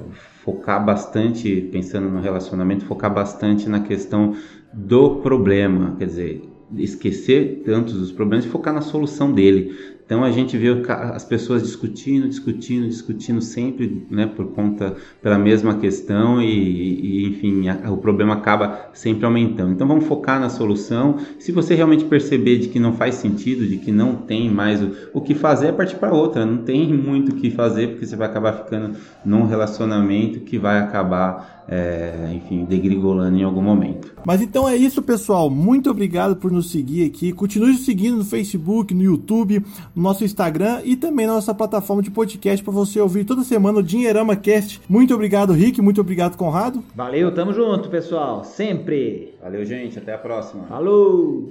focar 0.49 0.83
bastante, 0.83 1.61
pensando 1.71 2.09
no 2.09 2.23
relacionamento, 2.23 2.87
focar 2.87 3.13
bastante 3.13 3.69
na 3.69 3.81
questão 3.81 4.35
do 4.73 5.17
problema, 5.17 5.95
quer 5.99 6.07
dizer, 6.07 6.43
esquecer 6.75 7.63
tantos 7.67 7.93
dos 7.93 8.11
problemas 8.11 8.47
e 8.47 8.49
focar 8.49 8.73
na 8.73 8.81
solução 8.81 9.31
dele. 9.31 9.77
Então 10.09 10.25
a 10.25 10.31
gente 10.31 10.57
vê 10.57 10.69
as 10.89 11.23
pessoas 11.23 11.63
discutindo, 11.63 12.27
discutindo, 12.31 12.89
discutindo 12.89 13.43
sempre, 13.43 14.07
né, 14.11 14.25
por 14.25 14.47
conta 14.53 14.97
pela 15.21 15.39
mesma 15.39 15.75
questão 15.75 16.41
e, 16.41 16.47
e 16.49 17.29
enfim, 17.29 17.69
a, 17.69 17.93
o 17.93 17.99
problema 17.99 18.33
acaba 18.33 18.89
sempre 18.95 19.27
aumentando. 19.27 19.73
Então 19.73 19.87
vamos 19.87 20.07
focar 20.07 20.41
na 20.41 20.49
solução. 20.49 21.19
Se 21.39 21.53
você 21.53 21.75
realmente 21.75 22.07
perceber 22.07 22.57
de 22.57 22.69
que 22.69 22.81
não 22.81 22.95
faz 22.95 23.17
sentido, 23.17 23.67
de 23.67 23.77
que 23.77 23.93
não 23.93 24.15
tem 24.15 24.51
mais 24.51 24.83
o, 24.83 24.93
o 25.13 25.21
que 25.21 25.35
fazer, 25.35 25.67
é 25.67 25.73
partir 25.73 25.97
para 25.97 26.11
outra. 26.11 26.47
Não 26.47 26.57
tem 26.57 26.89
muito 26.97 27.33
o 27.33 27.35
que 27.35 27.51
fazer 27.51 27.89
porque 27.89 28.07
você 28.07 28.17
vai 28.17 28.29
acabar 28.29 28.55
ficando 28.65 28.97
num 29.23 29.45
relacionamento 29.45 30.41
que 30.41 30.57
vai 30.57 30.79
acabar 30.79 31.59
é, 31.69 32.33
enfim, 32.35 32.65
degrigolando 32.65 33.37
em 33.37 33.43
algum 33.43 33.61
momento. 33.61 34.15
Mas 34.25 34.41
então 34.41 34.67
é 34.67 34.75
isso, 34.75 35.03
pessoal. 35.03 35.51
Muito 35.51 35.91
obrigado 35.91 36.35
por 36.37 36.51
nos 36.51 36.71
seguir 36.71 37.05
aqui. 37.05 37.31
Continue 37.31 37.73
nos 37.73 37.85
seguindo 37.85 38.17
no 38.17 38.25
Facebook, 38.25 38.95
no 38.95 39.03
YouTube, 39.03 39.63
no 39.99 40.05
nosso 40.05 40.25
Instagram 40.25 40.81
e 40.85 40.95
também 40.95 41.27
na 41.27 41.35
nossa 41.35 41.53
plataforma 41.53 42.01
de 42.01 42.11
podcast 42.11 42.63
para 42.63 42.73
você 42.73 43.01
ouvir 43.01 43.25
toda 43.25 43.43
semana 43.43 43.81
o 43.81 43.83
Dinheirama 43.83 44.37
Cast. 44.37 44.81
Muito 44.89 45.13
obrigado, 45.13 45.53
Rick. 45.53 45.83
Muito 45.83 46.01
obrigado, 46.01 46.37
Conrado. 46.37 46.85
Valeu, 46.95 47.35
tamo 47.35 47.53
junto, 47.53 47.89
pessoal. 47.89 48.45
Sempre. 48.45 49.35
Valeu, 49.43 49.65
gente. 49.65 49.99
Até 49.99 50.15
a 50.15 50.19
próxima. 50.19 50.65
Falou! 50.65 51.49